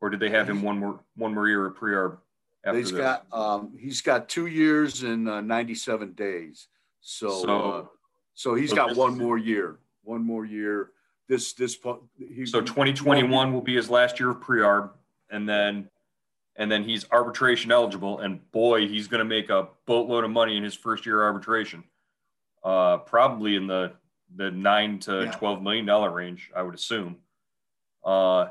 or 0.00 0.08
did 0.08 0.18
they 0.18 0.30
have 0.30 0.48
him 0.48 0.62
one 0.62 0.78
more 0.78 1.00
one 1.16 1.34
more 1.34 1.46
year 1.46 1.66
of 1.66 1.74
pre-arb? 1.74 2.16
After 2.64 2.78
he's 2.78 2.90
this? 2.90 2.98
got 2.98 3.26
um, 3.32 3.76
he's 3.78 4.00
got 4.00 4.30
two 4.30 4.46
years 4.46 5.02
and 5.02 5.28
uh, 5.28 5.42
97 5.42 6.12
days. 6.12 6.68
So 7.02 7.42
so, 7.42 7.70
uh, 7.70 7.84
so 8.34 8.54
he's 8.54 8.70
so 8.70 8.76
got 8.76 8.96
one 8.96 9.16
more 9.16 9.38
year. 9.38 9.78
One 10.02 10.24
more 10.24 10.44
year. 10.44 10.90
This 11.28 11.54
this 11.54 11.78
he, 12.18 12.44
so 12.44 12.60
2021 12.60 13.52
will 13.52 13.62
be 13.62 13.76
his 13.76 13.88
last 13.88 14.20
year 14.20 14.30
of 14.30 14.40
pre-arb, 14.40 14.90
and 15.30 15.48
then 15.48 15.88
and 16.56 16.70
then 16.70 16.84
he's 16.84 17.06
arbitration 17.10 17.72
eligible. 17.72 18.20
And 18.20 18.50
boy, 18.52 18.86
he's 18.86 19.08
going 19.08 19.20
to 19.20 19.24
make 19.24 19.48
a 19.48 19.68
boatload 19.86 20.24
of 20.24 20.30
money 20.30 20.56
in 20.56 20.62
his 20.62 20.74
first 20.74 21.06
year 21.06 21.22
arbitration, 21.22 21.84
uh, 22.62 22.98
probably 22.98 23.56
in 23.56 23.66
the 23.66 23.92
the 24.36 24.50
nine 24.50 24.98
to 25.00 25.24
yeah. 25.24 25.30
twelve 25.30 25.62
million 25.62 25.86
dollar 25.86 26.10
range, 26.10 26.50
I 26.54 26.62
would 26.62 26.74
assume. 26.74 27.16
Uh, 28.04 28.48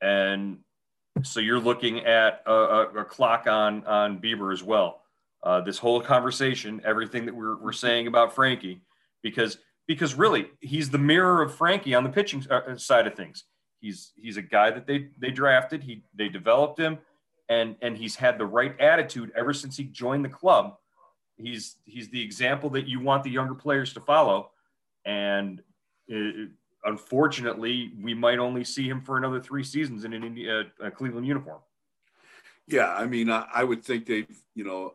and 0.00 0.58
so 1.22 1.38
you're 1.38 1.60
looking 1.60 2.00
at 2.00 2.42
a, 2.46 2.52
a, 2.52 2.82
a 2.98 3.04
clock 3.04 3.46
on 3.46 3.84
on 3.86 4.18
Bieber 4.18 4.52
as 4.52 4.62
well. 4.62 5.02
Uh, 5.42 5.60
this 5.60 5.78
whole 5.78 6.00
conversation, 6.00 6.80
everything 6.84 7.26
that 7.26 7.34
we're, 7.34 7.56
we're 7.56 7.72
saying 7.72 8.06
about 8.06 8.34
Frankie, 8.34 8.80
because 9.24 9.58
because 9.88 10.14
really 10.14 10.46
he's 10.60 10.90
the 10.90 10.98
mirror 10.98 11.42
of 11.42 11.52
Frankie 11.52 11.94
on 11.96 12.04
the 12.04 12.10
pitching 12.10 12.46
uh, 12.48 12.76
side 12.76 13.08
of 13.08 13.16
things. 13.16 13.44
He's 13.80 14.12
he's 14.14 14.36
a 14.36 14.42
guy 14.42 14.70
that 14.70 14.86
they 14.86 15.08
they 15.18 15.32
drafted. 15.32 15.82
He 15.82 16.04
they 16.14 16.28
developed 16.28 16.78
him 16.78 16.98
and 17.48 17.76
and 17.82 17.96
he's 17.96 18.16
had 18.16 18.38
the 18.38 18.46
right 18.46 18.78
attitude 18.80 19.32
ever 19.36 19.52
since 19.52 19.76
he 19.76 19.84
joined 19.84 20.24
the 20.24 20.28
club. 20.28 20.76
He's 21.36 21.76
he's 21.84 22.08
the 22.10 22.22
example 22.22 22.70
that 22.70 22.86
you 22.86 23.00
want 23.00 23.24
the 23.24 23.30
younger 23.30 23.54
players 23.54 23.92
to 23.94 24.00
follow, 24.00 24.50
and 25.04 25.62
it, 26.06 26.50
unfortunately, 26.84 27.92
we 28.00 28.14
might 28.14 28.38
only 28.38 28.64
see 28.64 28.88
him 28.88 29.02
for 29.02 29.16
another 29.16 29.40
three 29.40 29.64
seasons 29.64 30.04
in 30.04 30.12
an 30.12 30.22
India, 30.22 30.64
a 30.80 30.90
Cleveland 30.90 31.26
uniform. 31.26 31.60
Yeah, 32.66 32.94
I 32.94 33.06
mean, 33.06 33.30
I, 33.30 33.46
I 33.52 33.64
would 33.64 33.84
think 33.84 34.06
they've, 34.06 34.40
you 34.54 34.64
know, 34.64 34.94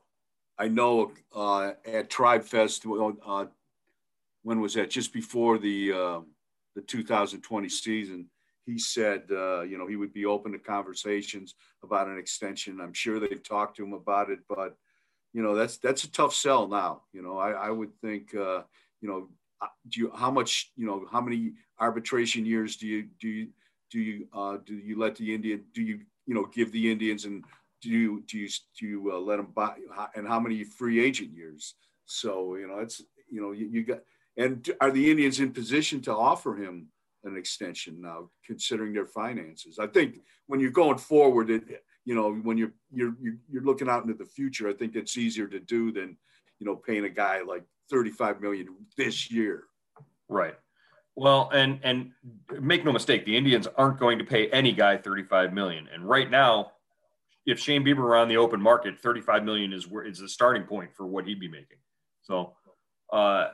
I 0.58 0.70
know 0.70 1.12
uh, 1.36 1.74
at 1.86 2.10
Tribe 2.10 2.44
Fest, 2.44 2.86
uh, 2.86 3.46
when 4.44 4.62
was 4.62 4.74
that? 4.76 4.90
Just 4.90 5.14
before 5.14 5.58
the 5.58 5.92
uh, 5.92 6.20
the 6.76 6.82
2020 6.82 7.70
season 7.70 8.30
he 8.70 8.78
said, 8.78 9.24
uh, 9.32 9.62
you 9.62 9.78
know, 9.78 9.88
he 9.88 9.96
would 9.96 10.14
be 10.14 10.26
open 10.26 10.52
to 10.52 10.60
conversations 10.60 11.56
about 11.84 12.08
an 12.08 12.18
extension. 12.18 12.80
I'm 12.80 12.94
sure 12.94 13.20
they've 13.20 13.44
talked 13.44 13.78
to 13.78 13.84
him 13.84 13.94
about 13.94 14.30
it, 14.30 14.40
but 14.48 14.76
you 15.34 15.42
know, 15.42 15.56
that's 15.56 15.78
that's 15.78 16.04
a 16.04 16.12
tough 16.12 16.34
sell 16.34 16.68
now. 16.68 17.04
You 17.14 17.22
know, 17.22 17.38
I, 17.38 17.52
I 17.52 17.70
would 17.70 17.94
think, 18.02 18.36
uh, 18.36 18.62
you 19.02 19.10
know, 19.10 19.30
uh, 19.62 19.68
do 19.90 20.02
you 20.02 20.12
how 20.16 20.32
much, 20.32 20.72
you 20.76 20.86
know, 20.86 21.06
how 21.12 21.22
many 21.22 21.54
arbitration 21.80 22.46
years 22.46 22.78
do 22.78 22.88
you 22.88 23.08
do 23.20 23.28
you 23.28 23.48
do 23.92 24.00
you 24.00 24.28
uh, 24.34 24.58
do 24.66 24.76
you 24.76 24.98
let 25.00 25.16
the 25.16 25.34
Indian 25.34 25.64
do 25.74 25.82
you 25.82 26.00
you 26.26 26.36
know 26.36 26.46
give 26.46 26.72
the 26.72 26.92
Indians 26.92 27.26
and 27.26 27.44
do 27.82 27.90
you 27.90 28.24
do 28.28 28.38
you 28.38 28.50
do 28.80 28.88
you 28.88 29.12
uh, 29.12 29.20
let 29.20 29.38
them 29.38 29.52
buy 29.54 29.76
and 30.16 30.28
how 30.28 30.40
many 30.40 30.64
free 30.64 31.04
agent 31.04 31.32
years? 31.32 31.76
So 32.06 32.56
you 32.56 32.68
know, 32.68 32.80
it's 32.80 33.02
you 33.32 33.42
know 33.42 33.52
you, 33.52 33.68
you 33.68 33.84
got 33.84 34.00
and 34.40 34.70
are 34.82 34.92
the 34.92 35.12
Indians 35.12 35.40
in 35.40 35.52
position 35.52 36.02
to 36.02 36.16
offer 36.16 36.56
him? 36.56 36.88
an 37.24 37.38
extension 37.38 38.00
now, 38.02 38.30
considering 38.46 38.94
their 38.94 39.06
finances. 39.06 39.80
I 39.80 39.88
think 39.88 40.20
when 40.48 40.60
you're 40.60 40.72
going 40.72 40.98
forward, 40.98 41.50
it, 41.50 41.84
you 42.06 42.16
know, 42.16 42.34
when 42.34 42.58
you're, 42.58 42.74
you're 42.92 43.16
you're 43.50 43.64
looking 43.64 43.90
out 43.90 44.04
into 44.04 44.16
the 44.16 44.26
future, 44.26 44.70
I 44.70 44.74
think 44.74 44.96
it's 44.96 45.18
easier 45.18 45.48
to 45.48 45.60
do 45.60 45.92
than, 45.92 46.18
you 46.60 46.66
know, 46.66 46.76
paying 46.76 47.06
a 47.06 47.10
guy 47.10 47.42
like 47.42 47.64
35 47.90 48.42
million 48.42 48.68
this 48.98 49.30
year. 49.32 49.66
Right. 50.28 50.56
Well, 51.16 51.50
and 51.54 51.80
and 51.84 52.12
make 52.62 52.86
no 52.86 52.94
mistake, 52.94 53.26
the 53.26 53.36
Indians 53.36 53.68
aren't 53.78 54.00
going 54.00 54.20
to 54.20 54.26
pay 54.26 54.48
any 54.50 54.72
guy 54.72 54.98
35 54.98 55.54
million. 55.54 55.88
And 55.94 56.08
right 56.08 56.30
now, 56.30 56.72
if 57.46 57.60
Shane 57.60 57.84
Bieber 57.84 57.98
were 57.98 58.16
on 58.16 58.30
the 58.30 58.38
open 58.38 58.62
market, 58.62 59.00
35 59.00 59.44
million 59.44 59.74
is 59.74 59.88
where 59.88 60.04
is 60.04 60.20
the 60.20 60.30
starting 60.30 60.64
point 60.64 60.96
for 60.96 61.06
what 61.06 61.28
he'd 61.28 61.40
be 61.40 61.50
making. 61.50 61.78
So, 62.22 62.54
uh, 63.12 63.50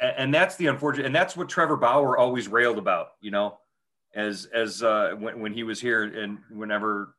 and 0.00 0.32
that's 0.32 0.56
the 0.56 0.66
unfortunate, 0.66 1.06
and 1.06 1.14
that's 1.14 1.36
what 1.36 1.48
Trevor 1.48 1.76
Bauer 1.76 2.16
always 2.16 2.48
railed 2.48 2.78
about. 2.78 3.08
You 3.20 3.30
know, 3.30 3.58
as 4.14 4.46
as 4.52 4.82
uh, 4.82 5.14
when 5.18 5.40
when 5.40 5.52
he 5.52 5.62
was 5.62 5.80
here 5.80 6.04
and 6.04 6.38
whenever 6.50 7.14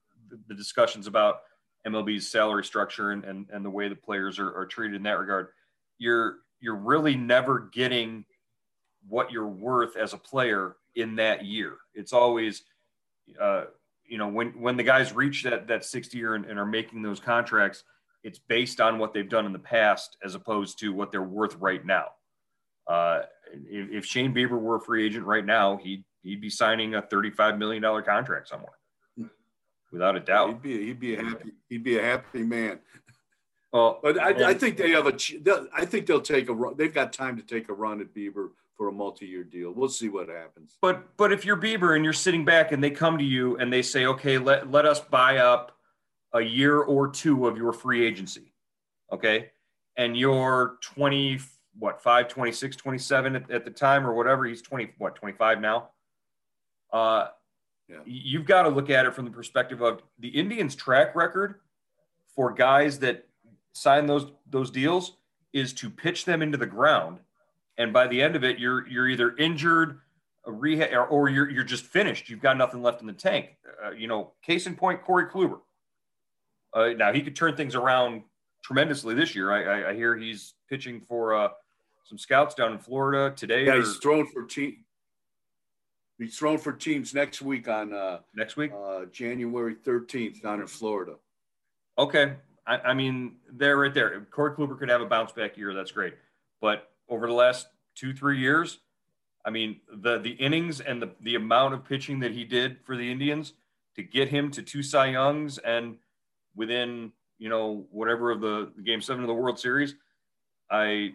the 0.47 0.55
discussions 0.55 1.07
about 1.07 1.41
MLB's 1.85 2.27
salary 2.27 2.63
structure 2.63 3.11
and 3.11 3.23
and, 3.23 3.47
and 3.51 3.63
the 3.63 3.69
way 3.69 3.87
the 3.87 3.95
players 3.95 4.39
are, 4.39 4.55
are 4.55 4.65
treated 4.65 4.95
in 4.95 5.03
that 5.03 5.19
regard, 5.19 5.49
you're 5.97 6.37
you're 6.59 6.75
really 6.75 7.15
never 7.15 7.69
getting 7.73 8.25
what 9.07 9.31
you're 9.31 9.47
worth 9.47 9.95
as 9.95 10.13
a 10.13 10.17
player 10.17 10.75
in 10.95 11.15
that 11.15 11.45
year. 11.45 11.77
It's 11.95 12.13
always, 12.13 12.63
uh, 13.39 13.65
you 14.05 14.17
know, 14.17 14.27
when 14.27 14.49
when 14.59 14.77
the 14.77 14.83
guys 14.83 15.13
reach 15.13 15.43
that 15.43 15.67
that 15.67 15.85
60 15.85 16.17
year 16.17 16.35
and, 16.35 16.45
and, 16.45 16.59
are 16.59 16.65
making 16.65 17.01
those 17.01 17.19
contracts, 17.19 17.83
it's 18.23 18.39
based 18.39 18.81
on 18.81 18.97
what 18.97 19.13
they've 19.13 19.29
done 19.29 19.45
in 19.45 19.53
the 19.53 19.59
past 19.59 20.17
as 20.23 20.35
opposed 20.35 20.79
to 20.79 20.93
what 20.93 21.11
they're 21.11 21.21
worth 21.21 21.55
right 21.55 21.85
now. 21.85 22.05
Uh, 22.87 23.21
if, 23.69 23.91
if, 23.91 24.05
Shane 24.05 24.33
Bieber 24.33 24.59
were 24.59 24.77
a 24.77 24.81
free 24.81 25.05
agent 25.05 25.25
right 25.25 25.45
now, 25.45 25.77
he'd 25.77 26.03
he'd 26.23 26.41
be 26.41 26.49
signing 26.49 26.95
a 26.95 27.01
35 27.01 27.57
million 27.57 27.81
dollar 27.81 28.01
contract 28.01 28.47
somewhere, 28.47 28.73
without 29.91 30.15
a 30.15 30.19
doubt. 30.19 30.49
He'd 30.49 30.61
be 30.61 30.85
he'd 30.85 30.99
be 30.99 31.15
a 31.15 31.23
happy 31.23 31.51
he'd 31.69 31.83
be 31.83 31.97
a 31.97 32.03
happy 32.03 32.43
man. 32.43 32.79
Well, 33.71 33.99
but 34.03 34.19
I, 34.19 34.49
I 34.49 34.53
think 34.53 34.77
they 34.77 34.91
have 34.91 35.07
a. 35.07 35.17
I 35.73 35.85
think 35.85 36.05
they'll 36.05 36.19
take 36.19 36.49
a 36.49 36.53
run. 36.53 36.75
They've 36.75 36.93
got 36.93 37.13
time 37.13 37.37
to 37.37 37.43
take 37.43 37.69
a 37.69 37.73
run 37.73 38.01
at 38.01 38.13
Bieber 38.13 38.49
for 38.75 38.89
a 38.89 38.91
multi-year 38.91 39.43
deal. 39.43 39.71
We'll 39.71 39.89
see 39.89 40.09
what 40.09 40.27
happens. 40.27 40.77
But 40.81 41.15
but 41.15 41.31
if 41.31 41.45
you're 41.45 41.55
Bieber 41.55 41.95
and 41.95 42.03
you're 42.03 42.13
sitting 42.13 42.43
back 42.43 42.71
and 42.71 42.83
they 42.83 42.91
come 42.91 43.17
to 43.17 43.23
you 43.23 43.55
and 43.57 43.71
they 43.71 43.81
say, 43.81 44.07
okay, 44.07 44.37
let 44.37 44.69
let 44.71 44.85
us 44.85 44.99
buy 44.99 45.37
up 45.37 45.77
a 46.33 46.41
year 46.41 46.79
or 46.79 47.07
two 47.07 47.47
of 47.47 47.57
your 47.57 47.71
free 47.71 48.05
agency, 48.05 48.53
okay, 49.11 49.51
and 49.95 50.17
you're 50.17 50.77
20 50.81 51.39
what 51.77 52.01
5 52.01 52.27
26 52.27 52.75
27 52.75 53.35
at, 53.35 53.51
at 53.51 53.65
the 53.65 53.71
time 53.71 54.05
or 54.05 54.13
whatever 54.13 54.45
he's 54.45 54.61
20 54.61 54.93
what 54.97 55.15
25 55.15 55.61
now 55.61 55.89
uh 56.91 57.27
yeah. 57.87 57.97
you've 58.05 58.45
got 58.45 58.63
to 58.63 58.69
look 58.69 58.89
at 58.89 59.05
it 59.05 59.13
from 59.13 59.25
the 59.25 59.31
perspective 59.31 59.81
of 59.81 60.01
the 60.19 60.29
indians 60.29 60.75
track 60.75 61.15
record 61.15 61.61
for 62.35 62.51
guys 62.51 62.99
that 62.99 63.27
sign 63.73 64.05
those 64.05 64.31
those 64.49 64.71
deals 64.71 65.17
is 65.53 65.73
to 65.73 65.89
pitch 65.89 66.25
them 66.25 66.41
into 66.41 66.57
the 66.57 66.65
ground, 66.65 67.19
and 67.77 67.91
by 67.91 68.07
the 68.07 68.21
end 68.21 68.35
of 68.35 68.43
it, 68.43 68.59
you're 68.59 68.87
you're 68.87 69.07
either 69.07 69.35
injured, 69.37 69.99
rehab, 70.45 70.93
or, 70.93 71.05
or 71.05 71.29
you're 71.29 71.49
you're 71.49 71.63
just 71.63 71.85
finished. 71.85 72.29
You've 72.29 72.41
got 72.41 72.57
nothing 72.57 72.81
left 72.81 73.01
in 73.01 73.07
the 73.07 73.13
tank. 73.13 73.57
Uh, 73.85 73.91
you 73.91 74.07
know, 74.07 74.31
case 74.41 74.65
in 74.67 74.75
point, 74.75 75.03
Corey 75.03 75.25
Kluber. 75.25 75.59
Uh, 76.73 76.89
now 76.95 77.11
he 77.11 77.21
could 77.21 77.35
turn 77.35 77.55
things 77.55 77.75
around 77.75 78.23
tremendously 78.61 79.15
this 79.15 79.35
year. 79.35 79.51
I, 79.51 79.63
I, 79.63 79.89
I 79.89 79.93
hear 79.95 80.15
he's 80.15 80.53
pitching 80.69 81.01
for 81.01 81.33
uh, 81.33 81.49
some 82.03 82.17
scouts 82.17 82.55
down 82.55 82.71
in 82.71 82.79
Florida 82.79 83.33
today. 83.35 83.65
Yeah, 83.65 83.73
or... 83.73 83.79
he's 83.79 83.97
thrown 83.97 84.27
for 84.27 84.43
team. 84.45 84.77
He's 86.17 86.37
thrown 86.37 86.59
for 86.59 86.71
teams 86.71 87.13
next 87.15 87.41
week 87.41 87.67
on 87.67 87.93
uh, 87.93 88.19
next 88.35 88.55
week, 88.55 88.71
uh, 88.71 89.05
January 89.05 89.73
thirteenth, 89.73 90.41
down 90.43 90.61
in 90.61 90.67
Florida. 90.67 91.15
Okay, 91.97 92.33
I, 92.67 92.77
I 92.77 92.93
mean, 92.93 93.37
they're 93.51 93.77
right 93.77 93.93
there. 93.93 94.19
Corey 94.29 94.55
Kluber 94.55 94.77
could 94.77 94.89
have 94.89 95.01
a 95.01 95.05
bounce 95.07 95.31
back 95.31 95.57
year. 95.57 95.73
That's 95.73 95.91
great. 95.91 96.13
But 96.61 96.91
over 97.09 97.25
the 97.25 97.33
last 97.33 97.67
two, 97.95 98.13
three 98.13 98.37
years, 98.39 98.79
I 99.43 99.49
mean, 99.49 99.81
the 99.91 100.19
the 100.19 100.31
innings 100.33 100.79
and 100.79 101.01
the, 101.01 101.09
the 101.21 101.35
amount 101.35 101.73
of 101.73 101.83
pitching 101.83 102.19
that 102.19 102.33
he 102.33 102.43
did 102.43 102.77
for 102.83 102.95
the 102.95 103.11
Indians 103.11 103.53
to 103.95 104.03
get 104.03 104.29
him 104.29 104.51
to 104.51 104.61
two 104.61 104.83
Cy 104.83 105.07
Youngs 105.07 105.57
and 105.57 105.97
within, 106.55 107.11
you 107.41 107.49
know, 107.49 107.87
whatever 107.89 108.29
of 108.29 108.39
the, 108.39 108.71
game 108.85 109.01
seven 109.01 109.23
of 109.23 109.27
the 109.27 109.33
World 109.33 109.59
Series, 109.59 109.95
I 110.69 111.13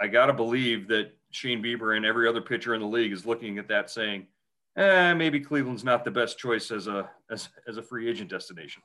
I 0.00 0.06
gotta 0.06 0.32
believe 0.32 0.86
that 0.88 1.10
Shane 1.32 1.60
Bieber 1.60 1.96
and 1.96 2.06
every 2.06 2.28
other 2.28 2.40
pitcher 2.40 2.74
in 2.74 2.80
the 2.80 2.86
league 2.86 3.12
is 3.12 3.26
looking 3.26 3.58
at 3.58 3.66
that 3.66 3.90
saying, 3.90 4.28
eh, 4.76 5.12
maybe 5.12 5.40
Cleveland's 5.40 5.82
not 5.82 6.04
the 6.04 6.10
best 6.10 6.38
choice 6.38 6.70
as 6.70 6.86
a 6.86 7.10
as, 7.32 7.48
as 7.66 7.78
a 7.78 7.82
free 7.82 8.08
agent 8.08 8.30
destination. 8.30 8.80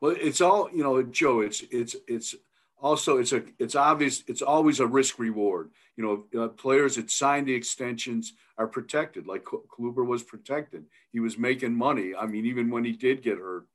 Well, 0.00 0.16
it's 0.20 0.40
all 0.40 0.68
you 0.74 0.82
know, 0.82 1.00
Joe. 1.04 1.40
It's 1.40 1.62
it's 1.70 1.94
it's 2.08 2.34
also 2.76 3.18
it's 3.18 3.32
a 3.32 3.44
it's 3.60 3.76
obvious. 3.76 4.24
It's 4.26 4.42
always 4.42 4.80
a 4.80 4.86
risk 4.88 5.20
reward. 5.20 5.70
You 5.96 6.26
know, 6.34 6.42
uh, 6.42 6.48
players 6.48 6.96
that 6.96 7.12
sign 7.12 7.44
the 7.44 7.54
extensions 7.54 8.32
are 8.58 8.66
protected. 8.66 9.28
Like 9.28 9.44
Kluber 9.44 10.04
was 10.04 10.24
protected. 10.24 10.84
He 11.12 11.20
was 11.20 11.38
making 11.38 11.76
money. 11.76 12.12
I 12.12 12.26
mean, 12.26 12.44
even 12.44 12.70
when 12.70 12.84
he 12.84 12.92
did 12.92 13.22
get 13.22 13.38
hurt. 13.38 13.66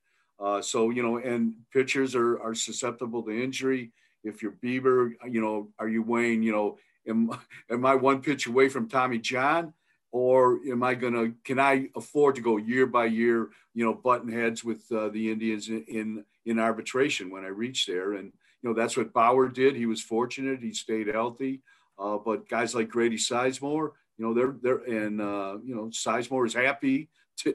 Uh, 0.42 0.62
so 0.62 0.90
you 0.90 1.04
know, 1.04 1.18
and 1.18 1.54
pitchers 1.72 2.16
are 2.16 2.42
are 2.42 2.56
susceptible 2.56 3.24
to 3.24 3.44
injury. 3.44 3.92
If 4.24 4.42
you're 4.42 4.54
Bieber, 4.64 5.12
you 5.30 5.42
know, 5.42 5.70
are 5.80 5.88
you 5.88 6.04
weighing? 6.04 6.44
You 6.44 6.52
know, 6.52 6.78
am 7.08 7.32
am 7.70 7.86
I 7.86 7.96
one 7.96 8.22
pitch 8.22 8.48
away 8.48 8.70
from 8.70 8.90
Tommy 8.90 9.20
John? 9.20 9.74
or 10.12 10.60
am 10.70 10.84
I 10.84 10.94
going 10.94 11.14
to? 11.14 11.34
Can 11.44 11.60
I 11.60 11.90
afford 11.96 12.36
to 12.36 12.42
go 12.42 12.58
year 12.58 12.86
by 12.86 13.06
year? 13.06 13.50
You 13.74 13.86
know, 13.86 13.94
button 13.94 14.32
heads 14.32 14.64
with 14.64 14.84
uh, 14.92 15.10
the 15.10 15.32
Indians 15.32 15.70
in, 15.70 16.26
in, 16.46 16.60
arbitration 16.60 17.30
when 17.30 17.46
I 17.46 17.48
reach 17.48 17.86
there, 17.86 18.14
and 18.14 18.32
you 18.62 18.70
know 18.70 18.74
that's 18.74 18.98
what 18.98 19.14
Bauer 19.14 19.48
did. 19.48 19.76
He 19.76 19.86
was 19.86 20.02
fortunate; 20.02 20.62
he 20.62 20.74
stayed 20.74 21.08
healthy. 21.08 21.62
Uh, 21.98 22.18
but 22.18 22.50
guys 22.50 22.76
like 22.76 22.90
Grady 22.90 23.18
Sizemore, 23.18 23.92
you 24.18 24.26
know, 24.26 24.34
they're 24.34 24.56
they're 24.62 25.06
and 25.06 25.22
uh, 25.22 25.58
you 25.64 25.76
know 25.76 25.86
Sizemore 25.86 26.46
is 26.46 26.54
happy. 26.54 27.10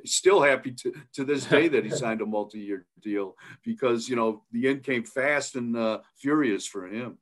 Still 0.05 0.42
happy 0.42 0.72
to, 0.72 0.94
to 1.14 1.25
this 1.25 1.44
day 1.57 1.68
that 1.68 1.85
he 1.85 1.90
signed 1.90 2.20
a 2.20 2.27
multi-year 2.27 2.87
deal 3.01 3.37
because 3.64 4.09
you 4.09 4.16
know 4.16 4.42
the 4.53 4.68
end 4.68 4.83
came 4.83 5.05
fast 5.05 5.57
and 5.57 5.77
uh, 5.77 6.01
furious 6.16 6.66
for 6.66 6.87
him. 6.87 7.18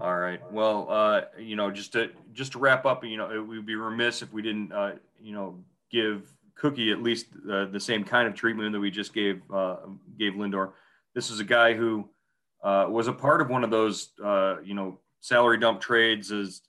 All 0.00 0.16
right. 0.16 0.40
Well, 0.50 0.86
uh, 0.90 1.22
you 1.38 1.54
know, 1.54 1.70
just 1.70 1.92
to 1.92 2.10
just 2.32 2.52
to 2.52 2.58
wrap 2.58 2.86
up, 2.86 3.04
you 3.04 3.18
know, 3.18 3.42
we'd 3.42 3.66
be 3.66 3.74
remiss 3.74 4.22
if 4.22 4.32
we 4.32 4.40
didn't, 4.40 4.72
uh, 4.72 4.92
you 5.20 5.34
know, 5.34 5.62
give 5.90 6.32
Cookie 6.54 6.92
at 6.92 7.02
least 7.02 7.26
uh, 7.50 7.66
the 7.66 7.80
same 7.80 8.02
kind 8.02 8.26
of 8.26 8.34
treatment 8.34 8.72
that 8.72 8.80
we 8.80 8.90
just 8.90 9.12
gave 9.12 9.42
uh, 9.52 9.76
gave 10.18 10.32
Lindor. 10.32 10.72
This 11.14 11.30
is 11.30 11.40
a 11.40 11.44
guy 11.44 11.74
who 11.74 12.08
uh, 12.62 12.86
was 12.88 13.06
a 13.06 13.12
part 13.12 13.42
of 13.42 13.50
one 13.50 13.64
of 13.64 13.70
those, 13.70 14.12
uh, 14.24 14.56
you 14.64 14.72
know, 14.72 14.98
salary 15.20 15.58
dump 15.58 15.80
trades 15.80 16.32
as 16.32 16.62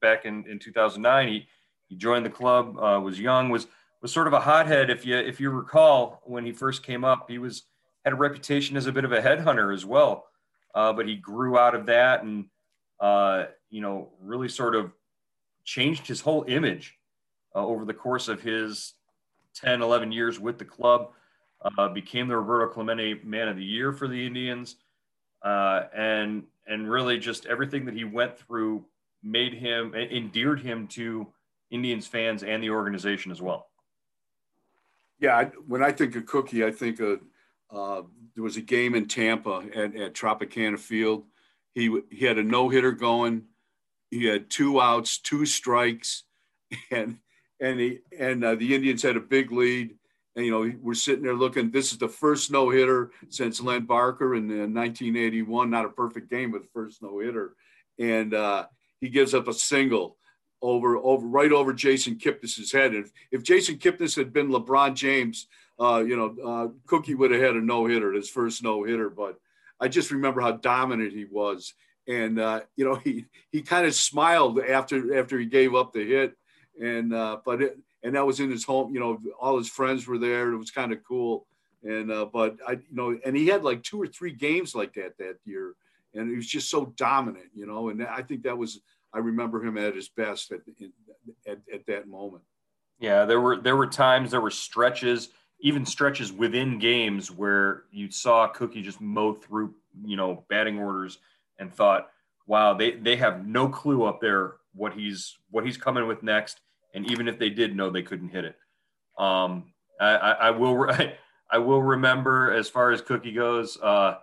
back 0.00 0.26
in, 0.26 0.44
in 0.46 0.58
2009. 0.58 1.28
He 1.28 1.48
he 1.88 1.96
joined 1.96 2.24
the 2.24 2.30
club, 2.30 2.76
was 2.76 3.18
young, 3.18 3.50
was 3.50 3.66
was 4.00 4.12
sort 4.12 4.28
of 4.28 4.32
a 4.32 4.40
hothead. 4.40 4.90
If 4.90 5.04
you 5.04 5.16
if 5.16 5.40
you 5.40 5.50
recall, 5.50 6.22
when 6.24 6.44
he 6.44 6.52
first 6.52 6.82
came 6.82 7.04
up, 7.04 7.28
he 7.28 7.38
was 7.38 7.64
had 8.04 8.12
a 8.12 8.16
reputation 8.16 8.76
as 8.76 8.86
a 8.86 8.92
bit 8.92 9.04
of 9.04 9.12
a 9.12 9.20
headhunter 9.20 9.74
as 9.74 9.84
well 9.84 10.28
uh, 10.74 10.92
but 10.92 11.08
he 11.08 11.16
grew 11.16 11.58
out 11.58 11.74
of 11.74 11.86
that 11.86 12.22
and, 12.22 12.46
uh, 13.00 13.46
you 13.70 13.80
know, 13.80 14.10
really 14.20 14.48
sort 14.48 14.74
of 14.74 14.92
changed 15.64 16.06
his 16.06 16.20
whole 16.20 16.44
image 16.46 16.96
uh, 17.54 17.64
over 17.64 17.84
the 17.84 17.94
course 17.94 18.28
of 18.28 18.40
his 18.40 18.94
10, 19.56 19.82
11 19.82 20.12
years 20.12 20.38
with 20.38 20.58
the 20.58 20.64
club. 20.64 21.10
Uh, 21.76 21.88
became 21.88 22.28
the 22.28 22.36
Roberto 22.36 22.72
Clemente 22.72 23.20
Man 23.24 23.48
of 23.48 23.56
the 23.56 23.64
Year 23.64 23.92
for 23.92 24.06
the 24.06 24.24
Indians, 24.24 24.76
uh, 25.42 25.86
and 25.92 26.44
and 26.68 26.88
really 26.88 27.18
just 27.18 27.46
everything 27.46 27.84
that 27.86 27.94
he 27.94 28.04
went 28.04 28.38
through 28.38 28.84
made 29.24 29.54
him 29.54 29.92
endeared 29.92 30.60
him 30.60 30.86
to 30.86 31.26
Indians 31.70 32.06
fans 32.06 32.42
and 32.42 32.62
the 32.62 32.70
organization 32.70 33.30
as 33.30 33.42
well. 33.42 33.68
Yeah, 35.20 35.50
when 35.66 35.82
I 35.82 35.92
think 35.92 36.14
of 36.16 36.26
Cookie, 36.26 36.64
I 36.64 36.70
think 36.70 37.00
of 37.00 37.20
uh, 37.70 38.02
there 38.34 38.44
was 38.44 38.56
a 38.56 38.62
game 38.62 38.94
in 38.94 39.06
Tampa 39.06 39.64
at, 39.74 39.96
at 39.96 40.14
Tropicana 40.14 40.78
Field. 40.78 41.24
He 41.74 42.00
he 42.10 42.24
had 42.24 42.38
a 42.38 42.42
no 42.42 42.68
hitter 42.68 42.92
going. 42.92 43.44
He 44.10 44.24
had 44.24 44.48
two 44.48 44.80
outs, 44.80 45.18
two 45.18 45.44
strikes, 45.44 46.24
and 46.90 47.18
and 47.60 47.80
he 47.80 47.98
and 48.16 48.44
uh, 48.44 48.54
the 48.54 48.74
Indians 48.74 49.02
had 49.02 49.16
a 49.16 49.20
big 49.20 49.52
lead. 49.52 49.96
And 50.36 50.46
you 50.46 50.52
know 50.52 50.72
we're 50.80 50.94
sitting 50.94 51.24
there 51.24 51.34
looking. 51.34 51.72
This 51.72 51.92
is 51.92 51.98
the 51.98 52.08
first 52.08 52.50
no 52.52 52.70
hitter 52.70 53.10
since 53.28 53.60
Len 53.60 53.86
Barker 53.86 54.36
in, 54.36 54.50
in 54.50 54.72
1981. 54.72 55.68
Not 55.68 55.84
a 55.84 55.88
perfect 55.88 56.30
game, 56.30 56.52
but 56.52 56.62
the 56.62 56.68
first 56.68 57.02
no 57.02 57.18
hitter. 57.18 57.54
And 57.98 58.32
uh, 58.32 58.66
he 59.00 59.08
gives 59.08 59.34
up 59.34 59.48
a 59.48 59.52
single 59.52 60.16
over 60.60 60.96
over 60.96 61.26
right 61.26 61.52
over 61.52 61.72
Jason 61.72 62.16
Kipnis's 62.16 62.72
head. 62.72 62.94
If, 62.94 63.10
if 63.30 63.42
Jason 63.42 63.76
Kipnis 63.76 64.16
had 64.16 64.32
been 64.32 64.48
LeBron 64.48 64.94
James, 64.94 65.46
uh, 65.80 66.02
you 66.06 66.16
know, 66.16 66.36
uh, 66.44 66.68
Cookie 66.86 67.14
would 67.14 67.30
have 67.30 67.40
had 67.40 67.54
a 67.54 67.60
no 67.60 67.86
hitter, 67.86 68.12
his 68.12 68.28
first 68.28 68.62
no 68.62 68.84
hitter. 68.84 69.08
But 69.10 69.38
I 69.80 69.88
just 69.88 70.10
remember 70.10 70.40
how 70.40 70.52
dominant 70.52 71.12
he 71.12 71.24
was, 71.24 71.74
and 72.06 72.40
uh, 72.40 72.60
you 72.76 72.84
know, 72.84 72.94
he 73.04 73.26
he 73.50 73.62
kind 73.62 73.86
of 73.86 73.94
smiled 73.94 74.58
after 74.60 75.18
after 75.18 75.38
he 75.38 75.46
gave 75.46 75.74
up 75.74 75.92
the 75.92 76.04
hit, 76.04 76.34
and 76.80 77.14
uh, 77.14 77.38
but 77.44 77.62
it, 77.62 77.78
and 78.02 78.14
that 78.14 78.26
was 78.26 78.40
in 78.40 78.50
his 78.50 78.64
home. 78.64 78.92
You 78.94 79.00
know, 79.00 79.18
all 79.40 79.58
his 79.58 79.68
friends 79.68 80.06
were 80.06 80.18
there. 80.18 80.52
It 80.52 80.58
was 80.58 80.70
kind 80.70 80.92
of 80.92 80.98
cool. 81.06 81.46
And 81.84 82.10
uh, 82.10 82.26
but 82.32 82.56
I, 82.66 82.72
you 82.72 82.82
know, 82.90 83.16
and 83.24 83.36
he 83.36 83.46
had 83.46 83.62
like 83.62 83.82
two 83.82 84.02
or 84.02 84.06
three 84.06 84.32
games 84.32 84.74
like 84.74 84.94
that 84.94 85.16
that 85.18 85.36
year, 85.44 85.74
and 86.14 86.28
he 86.28 86.36
was 86.36 86.46
just 86.46 86.70
so 86.70 86.86
dominant, 86.96 87.46
you 87.54 87.66
know. 87.66 87.88
And 87.88 88.04
I 88.04 88.22
think 88.22 88.42
that 88.42 88.56
was 88.56 88.80
I 89.12 89.18
remember 89.18 89.64
him 89.64 89.78
at 89.78 89.94
his 89.94 90.08
best 90.08 90.52
at, 90.52 90.60
at, 91.46 91.58
at 91.72 91.86
that 91.86 92.08
moment. 92.08 92.42
Yeah, 92.98 93.24
there 93.24 93.40
were 93.40 93.56
there 93.56 93.76
were 93.76 93.86
times, 93.86 94.30
there 94.30 94.40
were 94.40 94.50
stretches 94.50 95.30
even 95.60 95.84
stretches 95.84 96.32
within 96.32 96.78
games 96.78 97.30
where 97.30 97.84
you 97.90 98.10
saw 98.10 98.46
Cookie 98.46 98.82
just 98.82 99.00
mow 99.00 99.32
through, 99.32 99.74
you 100.04 100.16
know, 100.16 100.44
batting 100.48 100.78
orders 100.78 101.18
and 101.58 101.74
thought, 101.74 102.08
wow, 102.46 102.74
they, 102.74 102.92
they 102.92 103.16
have 103.16 103.46
no 103.46 103.68
clue 103.68 104.04
up 104.04 104.20
there 104.20 104.54
what 104.74 104.92
he's 104.92 105.36
what 105.50 105.64
he's 105.64 105.76
coming 105.76 106.06
with 106.06 106.22
next. 106.22 106.60
And 106.94 107.10
even 107.10 107.26
if 107.26 107.38
they 107.38 107.50
did 107.50 107.74
know, 107.74 107.90
they 107.90 108.02
couldn't 108.02 108.28
hit 108.28 108.44
it. 108.44 108.56
Um, 109.18 109.72
I, 110.00 110.10
I, 110.14 110.30
I 110.32 110.50
will 110.50 110.82
I, 110.90 111.14
I, 111.50 111.58
will 111.58 111.82
remember 111.82 112.52
as 112.52 112.68
far 112.68 112.92
as 112.92 113.02
Cookie 113.02 113.32
goes. 113.32 113.76
Uh, 113.82 114.18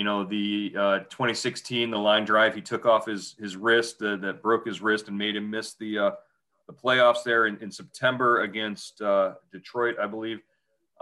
you 0.00 0.04
know 0.04 0.24
the 0.24 0.72
uh, 0.78 0.98
2016 1.10 1.90
the 1.90 1.98
line 1.98 2.24
drive 2.24 2.54
he 2.54 2.62
took 2.62 2.86
off 2.86 3.04
his 3.04 3.36
his 3.38 3.54
wrist 3.54 4.02
uh, 4.02 4.16
that 4.16 4.40
broke 4.40 4.66
his 4.66 4.80
wrist 4.80 5.08
and 5.08 5.18
made 5.18 5.36
him 5.36 5.50
miss 5.50 5.74
the 5.74 5.98
uh, 5.98 6.10
the 6.66 6.72
playoffs 6.72 7.22
there 7.22 7.48
in, 7.48 7.58
in 7.58 7.70
September 7.70 8.40
against 8.40 9.02
uh, 9.02 9.34
Detroit, 9.52 9.96
I 10.00 10.06
believe. 10.06 10.38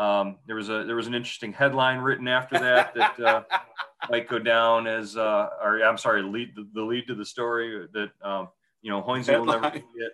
Um, 0.00 0.38
there 0.48 0.56
was 0.56 0.68
a 0.68 0.82
there 0.82 0.96
was 0.96 1.06
an 1.06 1.14
interesting 1.14 1.52
headline 1.52 2.00
written 2.00 2.26
after 2.26 2.58
that 2.58 2.92
that 2.96 3.20
uh, 3.20 3.42
might 4.10 4.26
go 4.26 4.40
down 4.40 4.88
as 4.88 5.16
uh, 5.16 5.48
or 5.62 5.80
I'm 5.84 5.96
sorry, 5.96 6.22
lead 6.24 6.56
the, 6.56 6.66
the 6.74 6.82
lead 6.82 7.06
to 7.06 7.14
the 7.14 7.24
story 7.24 7.86
that 7.92 8.10
um, 8.20 8.48
you 8.82 8.90
know 8.90 9.00
Hoynesy 9.00 9.38
will 9.38 9.44
never 9.44 9.70
forget. 9.70 10.10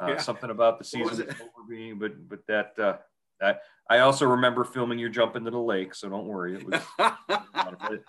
Uh, 0.00 0.06
yeah. 0.06 0.16
Something 0.16 0.48
about 0.48 0.78
the 0.78 0.84
season 0.86 1.28
over 1.28 1.68
being, 1.68 1.98
but 1.98 2.26
but 2.26 2.46
that 2.46 2.72
uh, 2.78 2.96
that 3.40 3.62
I 3.90 4.00
also 4.00 4.26
remember 4.26 4.64
filming 4.64 4.98
your 4.98 5.08
jump 5.08 5.36
into 5.36 5.50
the 5.50 5.58
lake, 5.58 5.94
so 5.94 6.08
don't 6.08 6.26
worry. 6.26 6.54
It 6.54 6.66
was 6.66 6.80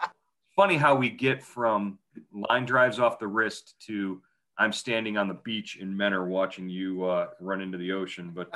funny 0.56 0.78
how 0.78 0.96
we 0.96 1.10
get 1.10 1.42
from 1.42 2.00
line 2.34 2.66
drives 2.66 3.00
off 3.00 3.20
the 3.20 3.28
wrist 3.28 3.76
to 3.88 4.22
I'm 4.58 4.74
standing 4.74 5.18
on 5.18 5.30
the 5.30 5.36
beach 5.36 5.78
in 5.78 5.96
Menor 5.96 6.28
watching 6.28 6.70
you 6.70 7.06
uh, 7.06 7.28
run 7.40 7.62
into 7.62 7.78
the 7.78 7.94
ocean, 7.94 8.32
but 8.36 8.54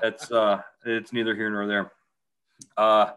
that's 0.00 0.30
uh, 0.30 0.62
it's 0.86 1.12
neither 1.12 1.34
here 1.34 1.50
nor 1.50 1.66
there. 1.66 1.92
Uh, 2.76 3.12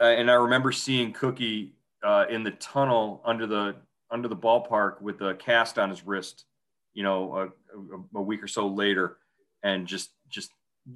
and 0.00 0.30
I 0.30 0.34
remember 0.34 0.70
seeing 0.70 1.12
Cookie 1.12 1.72
uh, 2.02 2.26
in 2.28 2.42
the 2.42 2.50
tunnel 2.52 3.22
under 3.24 3.46
the 3.46 3.76
under 4.10 4.28
the 4.28 4.36
ballpark 4.36 5.00
with 5.00 5.22
a 5.22 5.34
cast 5.34 5.78
on 5.78 5.88
his 5.88 6.06
wrist, 6.06 6.44
you 6.92 7.02
know, 7.02 7.50
a, 7.74 8.18
a, 8.18 8.22
week 8.22 8.42
or 8.42 8.46
so 8.46 8.68
later, 8.68 9.16
and 9.62 9.86
just 9.86 10.10
just 10.28 10.50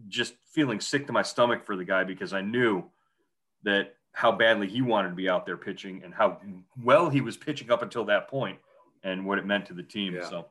just 0.08 0.34
feeling 0.52 0.80
sick 0.80 1.06
to 1.06 1.12
my 1.12 1.22
stomach 1.22 1.64
for 1.64 1.76
the 1.76 1.84
guy 1.84 2.04
because 2.04 2.32
I 2.32 2.40
knew 2.40 2.84
that 3.62 3.94
how 4.12 4.32
badly 4.32 4.68
he 4.68 4.82
wanted 4.82 5.10
to 5.10 5.14
be 5.14 5.28
out 5.28 5.46
there 5.46 5.56
pitching 5.56 6.02
and 6.04 6.12
how 6.12 6.38
well 6.82 7.08
he 7.08 7.20
was 7.20 7.36
pitching 7.36 7.70
up 7.70 7.82
until 7.82 8.04
that 8.06 8.28
point 8.28 8.58
and 9.02 9.24
what 9.24 9.38
it 9.38 9.46
meant 9.46 9.66
to 9.66 9.74
the 9.74 9.82
team. 9.82 10.14
Yeah. 10.14 10.28
So, 10.28 10.46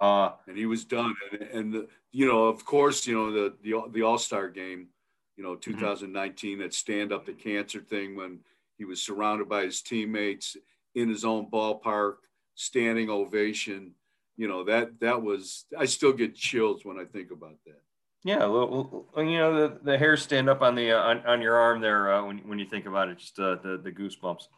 uh, 0.00 0.32
and 0.46 0.56
he 0.56 0.66
was 0.66 0.84
done. 0.84 1.14
And, 1.30 1.42
and 1.42 1.72
the, 1.72 1.88
you 2.12 2.26
know, 2.26 2.44
of 2.44 2.64
course, 2.64 3.06
you 3.06 3.14
know 3.14 3.32
the 3.32 3.54
the 3.62 3.82
the 3.92 4.02
All 4.02 4.18
Star 4.18 4.48
game, 4.48 4.88
you 5.36 5.44
know, 5.44 5.54
2019 5.54 6.52
mm-hmm. 6.52 6.62
that 6.62 6.74
stand 6.74 7.12
up 7.12 7.26
the 7.26 7.32
cancer 7.32 7.80
thing 7.80 8.16
when 8.16 8.40
he 8.76 8.84
was 8.84 9.02
surrounded 9.02 9.48
by 9.48 9.64
his 9.64 9.82
teammates 9.82 10.56
in 10.94 11.08
his 11.08 11.24
own 11.24 11.50
ballpark, 11.50 12.16
standing 12.54 13.10
ovation. 13.10 13.92
You 14.36 14.48
know 14.48 14.64
that 14.64 15.00
that 15.00 15.22
was. 15.22 15.64
I 15.76 15.84
still 15.84 16.12
get 16.12 16.34
chills 16.34 16.84
when 16.84 16.98
I 16.98 17.04
think 17.04 17.30
about 17.30 17.56
that. 17.66 17.82
Yeah, 18.24 18.46
well, 18.46 19.06
you 19.16 19.38
know 19.38 19.68
the, 19.68 19.78
the 19.82 19.98
hairs 19.98 20.22
stand 20.22 20.48
up 20.48 20.60
on 20.60 20.74
the 20.74 20.92
uh, 20.92 21.00
on, 21.00 21.24
on 21.24 21.40
your 21.40 21.56
arm 21.56 21.80
there 21.80 22.12
uh, 22.12 22.24
when 22.24 22.38
when 22.38 22.58
you 22.58 22.66
think 22.66 22.86
about 22.86 23.08
it. 23.08 23.18
Just 23.18 23.38
uh, 23.38 23.56
the 23.62 23.80
the 23.82 23.92
goosebumps. 23.92 24.48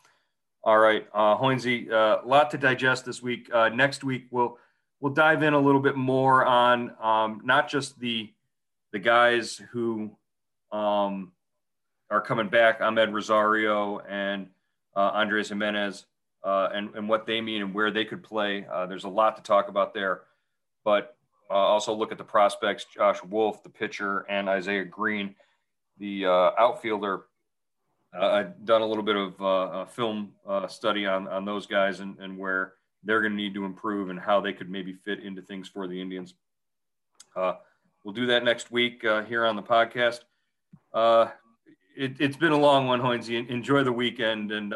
All 0.64 0.78
right, 0.78 1.06
uh, 1.14 1.36
a 1.38 1.90
uh, 1.90 2.20
lot 2.24 2.50
to 2.50 2.58
digest 2.58 3.04
this 3.04 3.22
week. 3.22 3.50
Uh, 3.52 3.68
next 3.68 4.02
week, 4.02 4.26
we'll 4.30 4.56
we'll 5.00 5.12
dive 5.12 5.42
in 5.42 5.52
a 5.52 5.58
little 5.58 5.80
bit 5.80 5.94
more 5.94 6.44
on 6.44 6.94
um, 7.02 7.42
not 7.44 7.68
just 7.68 7.98
the 8.00 8.32
the 8.92 8.98
guys 8.98 9.60
who 9.72 10.10
um, 10.72 11.32
are 12.10 12.22
coming 12.22 12.48
back, 12.48 12.80
Amed 12.80 13.12
Rosario 13.12 13.98
and 14.00 14.48
uh, 14.96 15.10
Andres 15.14 15.50
Gimenez, 15.50 16.06
and 16.42 16.94
and 16.94 17.08
what 17.10 17.26
they 17.26 17.42
mean 17.42 17.60
and 17.60 17.74
where 17.74 17.90
they 17.90 18.06
could 18.06 18.22
play. 18.22 18.66
There's 18.88 19.04
a 19.04 19.08
lot 19.08 19.36
to 19.36 19.42
talk 19.42 19.68
about 19.68 19.92
there, 19.92 20.22
but 20.82 21.14
uh, 21.50 21.54
also 21.54 21.92
look 21.92 22.12
at 22.12 22.18
the 22.18 22.24
prospects: 22.24 22.84
Josh 22.84 23.22
Wolf, 23.24 23.62
the 23.62 23.68
pitcher, 23.68 24.20
and 24.28 24.48
Isaiah 24.48 24.84
Greene, 24.84 25.34
the 25.98 26.26
uh, 26.26 26.50
outfielder 26.58 27.24
uh, 28.18 28.26
I've 28.26 28.64
done 28.64 28.82
a 28.82 28.86
little 28.86 29.04
bit 29.04 29.16
of 29.16 29.40
uh, 29.40 29.84
film 29.84 30.32
uh, 30.46 30.66
study 30.66 31.06
on, 31.06 31.28
on 31.28 31.44
those 31.44 31.66
guys 31.66 32.00
and, 32.00 32.18
and 32.18 32.36
where 32.36 32.74
they're 33.04 33.20
going 33.20 33.32
to 33.32 33.36
need 33.36 33.54
to 33.54 33.64
improve 33.64 34.10
and 34.10 34.18
how 34.18 34.40
they 34.40 34.52
could 34.52 34.68
maybe 34.68 34.92
fit 34.92 35.20
into 35.20 35.42
things 35.42 35.68
for 35.68 35.86
the 35.86 36.00
Indians. 36.00 36.34
Uh, 37.36 37.54
we'll 38.04 38.14
do 38.14 38.26
that 38.26 38.44
next 38.44 38.72
week 38.72 39.02
here 39.02 39.46
on 39.46 39.54
the 39.54 39.62
podcast. 39.62 40.20
It, 41.96 42.18
has 42.20 42.36
been 42.36 42.52
a 42.52 42.58
long 42.58 42.86
one, 42.88 43.00
Hoynesy. 43.00 43.48
Enjoy 43.48 43.84
the 43.84 43.92
weekend, 43.92 44.52
and 44.52 44.74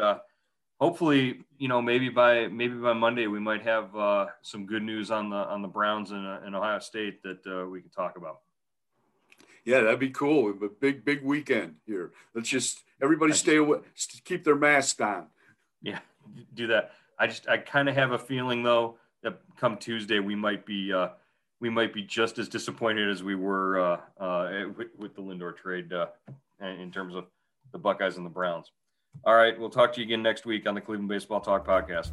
hopefully, 0.79 1.41
you 1.57 1.67
know, 1.67 1.81
maybe 1.81 2.09
by 2.09 2.47
maybe 2.47 2.75
by 2.75 2.93
Monday 2.93 3.27
we 3.27 3.39
might 3.39 3.63
have 3.63 3.95
uh, 3.95 4.27
some 4.41 4.65
good 4.65 4.83
news 4.83 5.11
on 5.11 5.29
the 5.29 5.37
on 5.37 5.61
the 5.61 5.67
Browns 5.67 6.11
in, 6.11 6.25
in 6.45 6.55
Ohio 6.55 6.79
State 6.79 7.21
that 7.23 7.67
we 7.69 7.81
can 7.81 7.89
talk 7.89 8.17
about. 8.17 8.39
Yeah, 9.65 9.81
that'd 9.81 9.99
be 9.99 10.11
cool. 10.11 10.51
A 10.51 10.69
big, 10.69 11.03
big 11.03 11.23
weekend 11.23 11.75
here. 11.87 12.11
Let's 12.35 12.49
just 12.49 12.83
everybody 13.01 13.33
stay 13.33 13.57
away, 13.57 13.79
keep 14.23 14.43
their 14.43 14.55
masks 14.55 15.01
on. 15.01 15.27
Yeah, 15.81 15.99
do 16.53 16.67
that. 16.67 16.91
I 17.17 17.27
just, 17.27 17.49
I 17.49 17.57
kind 17.57 17.89
of 17.89 17.95
have 17.95 18.11
a 18.11 18.19
feeling 18.19 18.61
though 18.61 18.97
that 19.23 19.39
come 19.57 19.77
Tuesday 19.77 20.19
we 20.19 20.35
might 20.35 20.65
be, 20.65 20.93
uh, 20.93 21.09
we 21.59 21.69
might 21.69 21.93
be 21.93 22.03
just 22.03 22.37
as 22.37 22.47
disappointed 22.47 23.09
as 23.09 23.23
we 23.23 23.33
were 23.33 23.79
uh, 23.79 24.23
uh, 24.23 24.65
with, 24.77 24.87
with, 24.97 25.15
the 25.15 25.21
Lindor 25.21 25.55
trade 25.55 25.91
uh, 25.91 26.07
in 26.61 26.91
terms 26.91 27.15
of 27.15 27.25
the 27.71 27.79
Buckeyes 27.79 28.17
and 28.17 28.25
the 28.25 28.29
Browns. 28.29 28.71
All 29.23 29.35
right, 29.35 29.57
we'll 29.59 29.69
talk 29.69 29.93
to 29.93 30.01
you 30.01 30.05
again 30.05 30.21
next 30.21 30.45
week 30.45 30.67
on 30.67 30.75
the 30.75 30.81
Cleveland 30.81 31.09
Baseball 31.09 31.41
Talk 31.41 31.65
podcast. 31.65 32.11